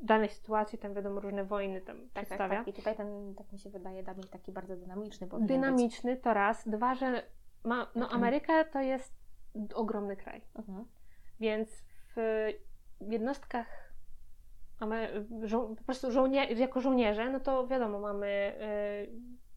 [0.00, 2.56] danej sytuacji, tam wiadomo różne wojny tam Tak, tak, przedstawia.
[2.58, 2.68] tak.
[2.68, 5.56] I tutaj ten, tak mi się wydaje, dubbing taki bardzo dynamiczny powinien być.
[5.56, 6.68] dynamiczny to raz.
[6.68, 7.22] Dwa, że
[7.64, 8.12] ma, no Mhm.
[8.22, 9.14] Ameryka to jest
[9.74, 10.84] ogromny kraj, Mhm.
[11.40, 11.84] więc
[12.16, 12.48] w
[13.00, 13.66] jednostkach
[15.44, 18.52] żo- po prostu żołnie- jako żołnierze, no to wiadomo, mamy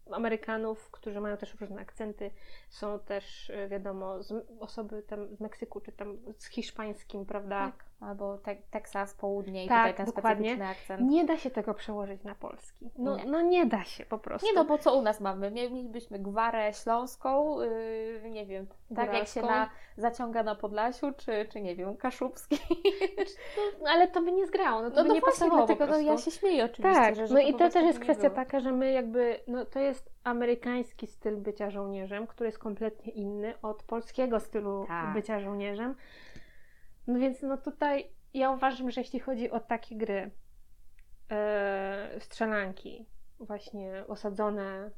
[0.09, 2.31] y, Amerykanów, którzy mają też różne akcenty,
[2.69, 7.71] są też y, wiadomo z, osoby tam z Meksyku, czy tam z hiszpańskim, prawda?
[7.71, 7.85] Tak.
[7.99, 10.49] Albo te, Teksas, południe i Tak, tutaj ten dokładnie.
[10.49, 11.09] specyficzny akcent.
[11.11, 12.89] Nie da się tego przełożyć na polski.
[12.97, 13.25] No Nie.
[13.25, 14.47] no nie da się po prostu.
[14.47, 15.51] Nie no, bo co u nas mamy?
[15.51, 19.65] Mie- Mielibyśmy gwarę śląską, yy, nie wiem, tak jak się Góralską.
[19.65, 19.69] na,
[20.09, 22.57] zaciąga na Podlasiu, czy, czy nie wiem, kaszubski.
[23.83, 25.91] No, ale to by nie zgrało, no to No, by no nie właśnie, pasowało dlatego
[25.91, 28.59] no, ja się śmieję oczywiście, Tak, że, że no i to też jest kwestia taka,
[28.59, 33.83] że my jakby, no to jest amerykański styl bycia żołnierzem, który jest kompletnie inny od
[33.83, 35.13] polskiego stylu Tak.
[35.13, 35.95] bycia żołnierzem.
[37.07, 40.31] No więc no tutaj ja uważam, że jeśli chodzi o takie gry,
[41.31, 43.05] e, strzelanki,
[43.39, 44.91] właśnie osadzone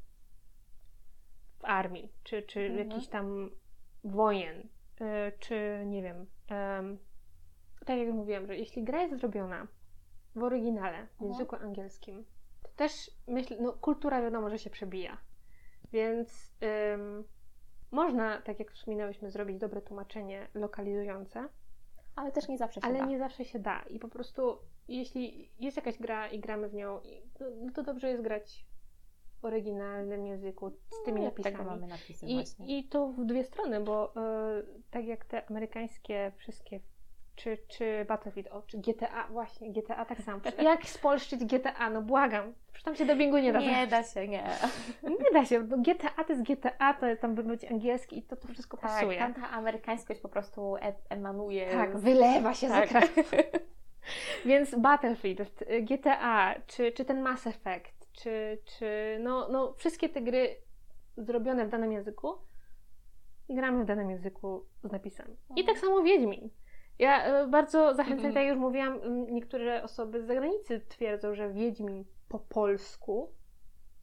[1.58, 2.88] w armii, czy, czy Mhm.
[2.90, 3.50] jakiś tam
[4.04, 4.68] wojen,
[5.00, 6.98] e, czy nie wiem, em,
[7.86, 9.66] tak jak mówiłam, że jeśli gra jest zrobiona
[10.34, 11.30] w oryginale, w Mhm.
[11.30, 12.24] języku angielskim,
[12.62, 12.92] to też
[13.26, 15.18] myślę, no kultura wiadomo, że się przebija.
[15.92, 16.54] Więc
[17.90, 21.48] można, tak jak wspominałyśmy, zrobić dobre tłumaczenie lokalizujące,
[22.16, 23.06] Ale też nie zawsze się ale da.
[23.06, 23.82] nie zawsze się da.
[23.82, 24.58] I po prostu,
[24.88, 27.00] jeśli jest jakaś gra i gramy w nią,
[27.40, 28.66] no, to dobrze jest grać
[29.40, 31.56] w oryginalnym języku z tymi No, napisami.
[31.56, 32.66] Tego mamy napisy właśnie.
[32.66, 36.80] I, I to w dwie strony, bo e, tak jak te amerykańskie wszystkie,
[37.36, 40.40] czy, czy Battlefield, o, czy GTA, właśnie, GTA tak samo.
[40.62, 41.90] Jak spolszczyć GTA?
[41.90, 42.52] No błagam.
[42.72, 43.58] Przecież tam się do bingu nie da.
[43.60, 44.44] Nie da się, nie.
[45.02, 45.60] Nie da się.
[45.62, 48.90] No GTA to jest GTA, to tam by być angielski i to to wszystko Tak,
[48.90, 49.18] pasuje.
[49.18, 51.70] tam ta amerykańskość po prostu e- emanuje.
[51.70, 52.88] Tak, wylewa się tak.
[52.88, 53.06] z ekranu.
[54.44, 60.56] Więc Battlefield, GTA, czy, czy ten Mass Effect, czy, czy no, no wszystkie te gry
[61.16, 62.34] zrobione w danym języku,
[63.48, 65.36] gramy w danym języku z napisami.
[65.56, 66.50] I tak samo Wiedźmin.
[67.00, 68.34] Ja y, bardzo zachęcam, Mhm.
[68.34, 69.00] tak jak już mówiłam,
[69.32, 73.32] niektóre osoby z zagranicy twierdzą, że Wiedźmin po polsku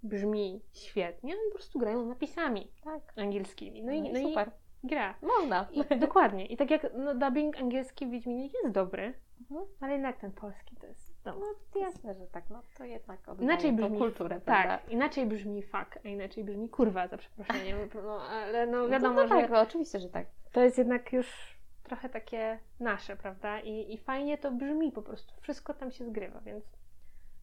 [0.04, 3.14] brzmi świetnie, oni po prostu grają napisami Tak.
[3.18, 3.84] angielskimi.
[3.84, 4.52] No i, no i super.
[4.84, 5.16] gra.
[5.22, 5.68] Można.
[5.72, 6.46] I, dokładnie.
[6.46, 9.68] I tak jak no, dubbing angielski w Wiedźminie jest dobry, Mhm.
[9.82, 11.16] ale jednak ten polski to jest.
[11.26, 12.44] No, No jasne, że tak.
[12.50, 13.98] No to jednak inaczej brzmi.
[13.98, 14.78] kulturę, prawda?
[14.78, 17.78] tak, inaczej brzmi fuck, a inaczej brzmi kurwa, za przeproszeniem.
[18.04, 20.28] No, ale no No, wiadomo, no, że tak, no, oczywiście, że tak.
[20.52, 21.57] to jest jednak już
[21.88, 23.60] trochę takie nasze, prawda?
[23.60, 25.42] I, I fajnie to brzmi po prostu.
[25.42, 26.66] Wszystko tam się zgrywa, więc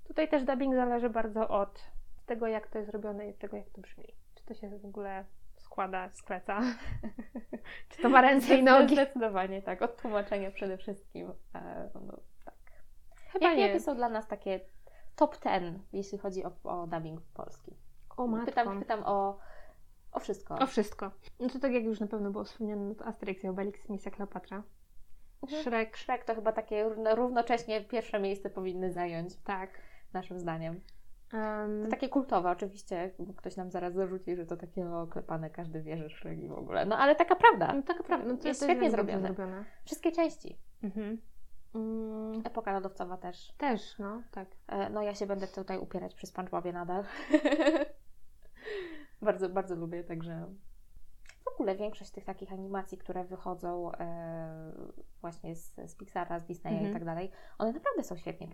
[0.05, 1.91] tutaj też dubbing zależy bardzo od
[2.27, 4.07] tego, jak to jest robione i od tego, jak to brzmi.
[4.35, 5.25] Czy to się w ogóle
[5.57, 6.61] składa, skleca?
[7.89, 8.95] Czy to ma ręce i nogi?
[8.95, 9.83] Zdecydowanie tak.
[9.83, 11.33] Od tłumaczenia przede wszystkim.
[11.55, 12.55] E, no, tak.
[13.33, 13.67] Chyba Jakie, nie.
[13.67, 14.61] jakie są dla nas takie
[15.17, 17.77] top ten, jeśli chodzi o, o dubbing polski?
[18.17, 18.29] O.
[18.45, 19.39] Pytam, pytam o,
[20.15, 20.55] o wszystko.
[20.59, 21.11] O wszystko.
[21.41, 24.11] No to tak jak już na pewno było wspomniane, no to Asterix i Obelix, Misja
[24.11, 24.63] Kleopatra.
[25.43, 25.63] Mhm.
[25.63, 29.71] Shrek, Shrek to chyba takie równo- równocześnie pierwsze miejsce powinny zająć, tak.
[30.13, 30.81] naszym zdaniem.
[31.33, 33.11] Um, To takie kultowe, oczywiście.
[33.37, 36.87] Ktoś nam zaraz zarzuci, że to takie oklepane, każdy wie, że Shrek i w ogóle.
[36.87, 37.73] No ale taka prawda.
[37.73, 38.33] no taka prawda.
[38.33, 39.23] No to jest świetnie zrobione.
[39.23, 39.65] zrobione.
[39.85, 40.59] Wszystkie części.
[40.83, 41.21] Mhm.
[41.75, 43.53] Mm, Epoka lodowcowa też.
[43.59, 44.49] też, no, tak.
[44.69, 47.05] E, No ja się będę tutaj upierać przy SpongeBobie nadal.
[49.25, 50.47] bardzo, bardzo lubię, także
[51.45, 54.73] w ogóle większość tych takich animacji, które wychodzą e,
[55.21, 56.91] właśnie z, z Pixara, z Disneya Mhm.
[56.91, 58.49] i tak dalej, one naprawdę są świetnie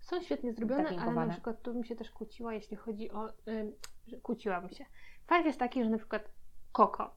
[0.00, 3.28] Są świetnie zrobione, ale na przykład tu bym się też kłóciła, jeśli chodzi o...
[3.48, 3.72] Ym,
[4.06, 4.84] że kłóciłabym się.
[5.26, 6.30] Fakt jest taki, że na przykład
[6.72, 7.10] Coco.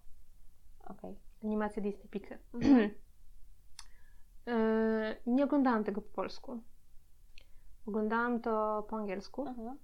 [0.84, 1.20] Okej.
[1.44, 2.38] Animacja Disney Pixar.
[2.54, 2.89] Mhm.
[4.48, 6.64] E, nie oglądałam tego po polsku.
[7.86, 9.48] Oglądałam to po angielsku.
[9.48, 9.78] Mhm.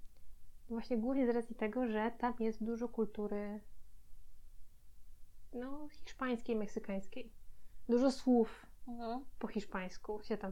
[0.69, 3.61] Właśnie głównie z racji tego, że tam jest dużo kultury
[5.53, 7.31] no, hiszpańskiej, meksykańskiej.
[7.89, 9.25] Dużo słów Mhm.
[9.39, 10.51] po hiszpańsku się tam...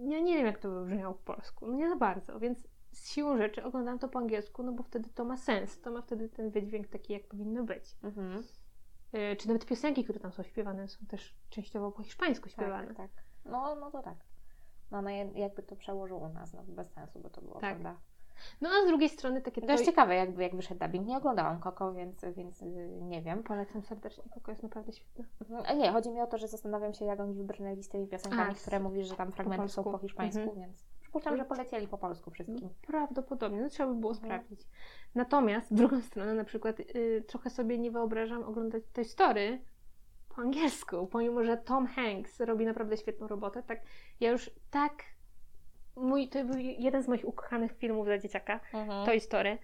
[0.00, 1.66] Ja nie wiem, jak to by brzmiało po polsku.
[1.66, 5.10] No nie za bardzo, więc z siłą rzeczy oglądam to po angielsku, no bo wtedy
[5.10, 5.80] to ma sens.
[5.80, 7.96] To ma wtedy ten wydźwięk taki, jak powinno być.
[8.02, 8.42] Mhm.
[9.12, 12.86] E, Czy nawet piosenki, które tam są śpiewane, są też częściowo po hiszpańsku śpiewane.
[12.86, 13.10] Tak, tak.
[13.44, 14.18] No, no to tak.
[14.90, 17.60] No, no jakby to przełożył u nas, no bez sensu by to było, Tak.
[17.60, 18.00] prawda?
[18.60, 19.90] No a z drugiej strony takie To jest to...
[19.90, 21.06] ciekawe, jakby jak wyszedł dubbing.
[21.06, 23.42] Nie oglądałam Koko, więc, więc y, nie wiem.
[23.42, 25.24] Polecam serdecznie, Koko jest naprawdę świetne.
[25.40, 25.62] Mhm.
[25.66, 28.50] A nie, chodzi mi o to, że zastanawiam się, jak oni wybrnęli z tymi piosenkami,
[28.52, 29.98] A, które mówisz, że tam fragmenty są polsku.
[29.98, 30.60] po hiszpańsku, Mhm.
[30.60, 32.68] więc przypuszczam, że polecieli po polsku wszystkim.
[32.86, 34.26] Prawdopodobnie, no trzeba by było Mhm.
[34.30, 34.66] sprawdzić.
[35.14, 39.60] Natomiast w drugą stronę, na przykład, y, trochę sobie nie wyobrażam oglądać tej story
[40.28, 43.62] po angielsku, pomimo że Tom Hanks robi naprawdę świetną robotę.
[43.62, 43.80] Tak,
[44.20, 44.92] ja już tak.
[45.96, 49.06] Mój, to był jeden z moich ukochanych filmów dla dzieciaka, Mhm.
[49.06, 49.58] Toy Story.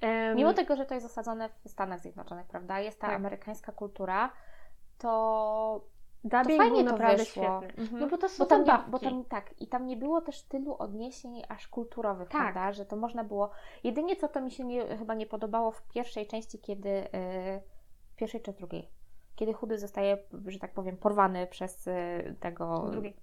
[0.00, 2.80] Em, Mimo tego, że to jest osadzone w Stanach Zjednoczonych, prawda?
[2.80, 3.16] Jest ta Tak.
[3.16, 4.32] amerykańska kultura,
[4.98, 5.08] to,
[6.22, 7.56] to dubbing fajnie był to naprawdę wyszło.
[7.78, 8.00] Mhm.
[8.00, 10.42] No bo to są Bo tam, nie, bo tam tak, i tam nie było też
[10.42, 12.40] tylu odniesień aż kulturowych, Tak.
[12.52, 12.72] prawda?
[12.72, 13.50] Że to można było.
[13.84, 16.88] Jedynie co to mi się nie, chyba nie podobało w pierwszej części, kiedy.
[16.88, 17.62] Yy,
[18.16, 18.90] pierwszej czy drugiej?
[19.36, 22.88] Kiedy chudy zostaje, że tak powiem, porwany przez yy, tego.
[22.90, 23.16] Drugiej.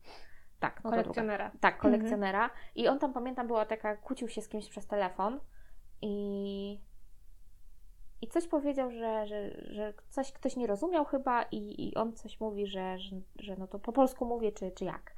[0.59, 1.51] Tak, no kolekcjonera.
[1.59, 2.49] Tak, kolekcjonera.
[2.75, 5.39] I on tam, pamiętam, była taka, kłócił się z kimś przez telefon
[6.01, 6.79] i,
[8.21, 12.39] i coś powiedział, że, że, że coś ktoś nie rozumiał chyba i, i on coś
[12.39, 15.16] mówi, że, że, że no to po polsku mówię, czy, czy jak.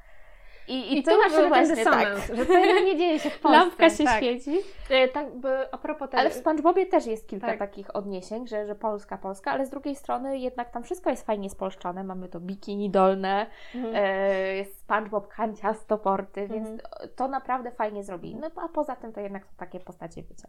[0.70, 2.38] I, I to tu masz był właśnie dysonans, tak.
[2.38, 2.54] że to
[2.86, 3.60] nie dzieje się w Polsce.
[3.60, 4.18] Lampka się tak.
[4.18, 4.58] świeci.
[4.90, 5.28] E, tak,
[5.72, 7.60] a propos tego, Ale w SpongeBobie też jest kilka Tak.
[7.60, 11.50] takich odniesień, że, że Polska, Polska, ale z drugiej strony jednak tam wszystko jest fajnie
[11.50, 12.04] spolszczone.
[12.04, 13.46] Mamy to bikini dolne,
[13.76, 13.96] Mhm.
[13.96, 16.80] e, jest SpongeBob kancia, stoporty, więc Mhm.
[17.16, 18.36] to naprawdę fajnie zrobili.
[18.36, 20.48] No a poza tym to jednak są takie postacie, wiecie,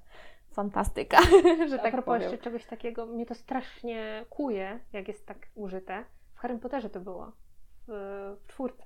[0.52, 1.18] fantastyka,
[1.68, 2.22] że A tak propos powiem.
[2.22, 6.04] jeszcze czegoś takiego, mnie to strasznie kuje, jak jest tak użyte.
[6.34, 7.32] W Harry Potterze to było,
[7.88, 7.92] w,
[8.40, 8.84] w czwórce.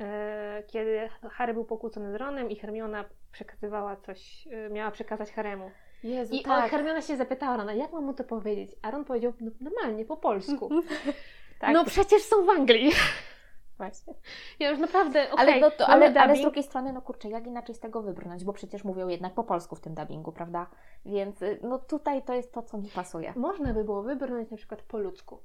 [0.00, 5.70] E, Kiedy Harry był pokłócony z Ronem i Hermiona przekazywała coś, e, miała przekazać Haremu.
[6.04, 6.70] Jezu, I tak.
[6.70, 8.76] Hermiona się zapytała Rona, jak mam mu to powiedzieć?
[8.82, 10.70] A Ron powiedział, no, normalnie, po polsku.
[11.60, 12.92] tak, No przecież są w Anglii.
[13.78, 14.14] właśnie.
[14.58, 17.46] Ja już naprawdę, okej, Ale, no to, ale, ale z drugiej strony, no kurczę, jak
[17.46, 20.66] inaczej z tego wybrnąć, bo przecież mówią jednak po polsku w tym dubbingu, prawda?
[21.06, 23.32] Więc y, no tutaj to jest to, co mi pasuje.
[23.36, 25.38] Można by było wybrnąć na przykład po ludzku.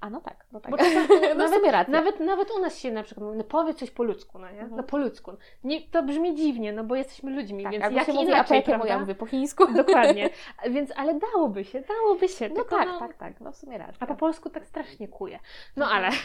[0.00, 0.70] A no tak, no tak.
[0.70, 1.92] Bo czasami, no w nawet, sobie racja.
[1.92, 4.60] nawet, nawet u nas się na przykład mówi, no powiedz coś po ludzku, no nie?
[4.60, 4.76] Mhm.
[4.76, 5.32] No po ludzku.
[5.64, 8.34] Nie, to brzmi dziwnie, no bo jesteśmy ludźmi, tak, więc jak się mówi, a po
[8.34, 9.72] inaczej, jakiemu ja mówię po chińsku?
[9.84, 10.30] Dokładnie.
[10.70, 12.48] Więc, ale dałoby się, dałoby się.
[12.48, 13.96] No tak, no, tak, tak, no w sumie racja.
[14.00, 15.38] A po polsku tak strasznie kuje.
[15.76, 16.04] No Mhm.
[16.04, 16.16] ale.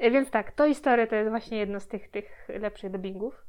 [0.12, 3.44] Więc tak, to historia to jest właśnie jedno z tych, tych lepszych dubbingów.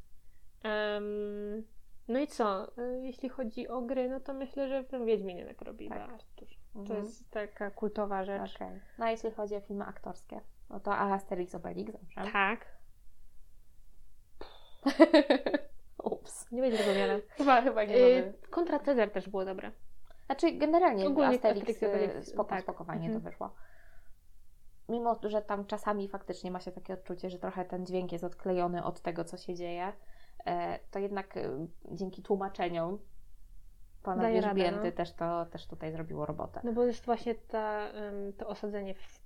[0.64, 1.64] Em,
[2.08, 2.68] no i co?
[2.78, 5.98] Y, Jeśli chodzi o gry, no to myślę, że w Wiedźminie tak robi Tak.
[6.00, 6.26] bardzo
[6.76, 6.88] dużo.
[6.88, 7.06] To Mhm.
[7.06, 8.56] jest taka kultowa rzecz.
[8.56, 8.80] Okej.
[8.98, 12.32] No a jeśli chodzi o filmy aktorskie, no to Asterix Obelix, dobrze?
[12.34, 12.66] Tak.
[16.04, 16.52] Ups.
[16.52, 17.22] Nie będzie tego wiele.
[17.30, 18.34] Chyba, chyba nie Y, mamy.
[18.50, 19.72] Kontra Cezar też było dobre.
[20.26, 22.62] Znaczy generalnie Ogólnie Asterix, Asterix y, Obelix, spoko, tak.
[22.64, 23.24] spoko fajnie Mhm.
[23.24, 23.54] to wyszło.
[24.90, 28.84] Mimo, że tam czasami faktycznie ma się takie odczucie, że trochę ten dźwięk jest odklejony
[28.84, 29.94] od tego, co się dzieje,
[30.46, 31.50] e, to jednak y,
[31.92, 33.00] dzięki tłumaczeniom
[34.04, 34.92] pana Daje radę, Wierzbięty no.
[34.92, 36.62] też to też tutaj zrobiło robotę.
[36.64, 37.88] No bo jest właśnie ta,
[38.38, 39.20] to osadzenie w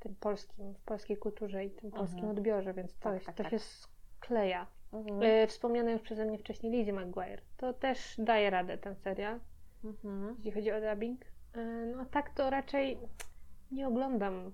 [0.00, 2.36] tym polskim, w polskiej kulturze i tym polskim Mhm.
[2.38, 3.52] odbiorze, więc to, Tak, jest, tak, to tak.
[3.52, 4.66] się skleja.
[4.92, 5.22] Mhm.
[5.22, 7.40] E, Wspomniana już przeze mnie wcześniej Lizzie McGuire.
[7.56, 9.40] To też daje radę ten serial,
[9.84, 10.34] Mhm.
[10.36, 11.20] jeśli chodzi o dubbing.
[11.54, 11.64] E,
[11.96, 12.98] No a tak to raczej
[13.72, 14.52] nie oglądam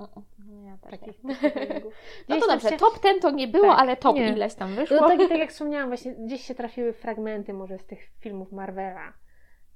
[0.00, 0.24] Mhm.
[0.38, 1.34] Nie, ja takich, nie.
[2.28, 4.32] No to dobrze, się- top ten to nie było, Tak, ale top nie.
[4.32, 4.96] ileś tam wyszło.
[5.00, 9.12] No tak, tak jak wspomniałam, właśnie gdzieś się trafiły fragmenty może z tych filmów Marvela.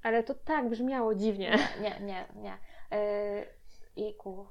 [0.02, 1.58] Ale to tak brzmiało dziwnie.
[1.80, 2.58] Nie, nie, nie.
[2.90, 3.46] Yy,
[3.96, 4.46] jejku.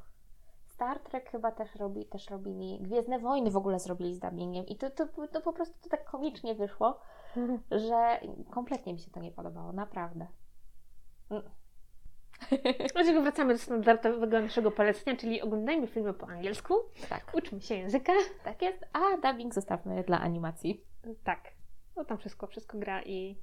[0.66, 2.80] Star Trek chyba też, robi, też robili.
[2.82, 4.66] Gwiezdne Wojny w ogóle zrobili z dubbingiem.
[4.66, 7.00] I to, to, to po prostu to tak komicznie wyszło,
[7.72, 8.20] że
[8.50, 9.72] kompletnie mi się to nie podobało.
[9.72, 10.28] Naprawdę.
[12.94, 16.74] Dlaczego wracamy do standardowego naszego polecenia, czyli oglądajmy filmy po angielsku,
[17.10, 18.14] Tak, uczmy się języka.
[18.44, 18.86] tak jest.
[18.94, 20.86] A dubbing zostawmy dla animacji.
[21.24, 21.52] Tak.
[21.96, 23.38] No tam wszystko, wszystko gra i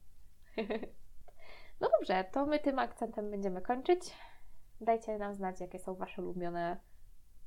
[1.80, 4.00] No dobrze, to my tym akcentem będziemy kończyć.
[4.80, 6.76] Dajcie nam znać, jakie są Wasze ulubione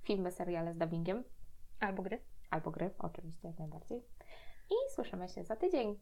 [0.03, 1.23] filmy, seriale z dubbingiem.
[1.79, 2.21] albo gry.
[2.49, 3.97] Albo gry, oczywiście, jak najbardziej.
[4.69, 5.99] I słyszymy się za tydzień.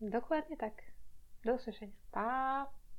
[0.00, 0.74] Dokładnie tak.
[1.44, 1.92] Do usłyszenia.
[2.12, 2.66] Pa!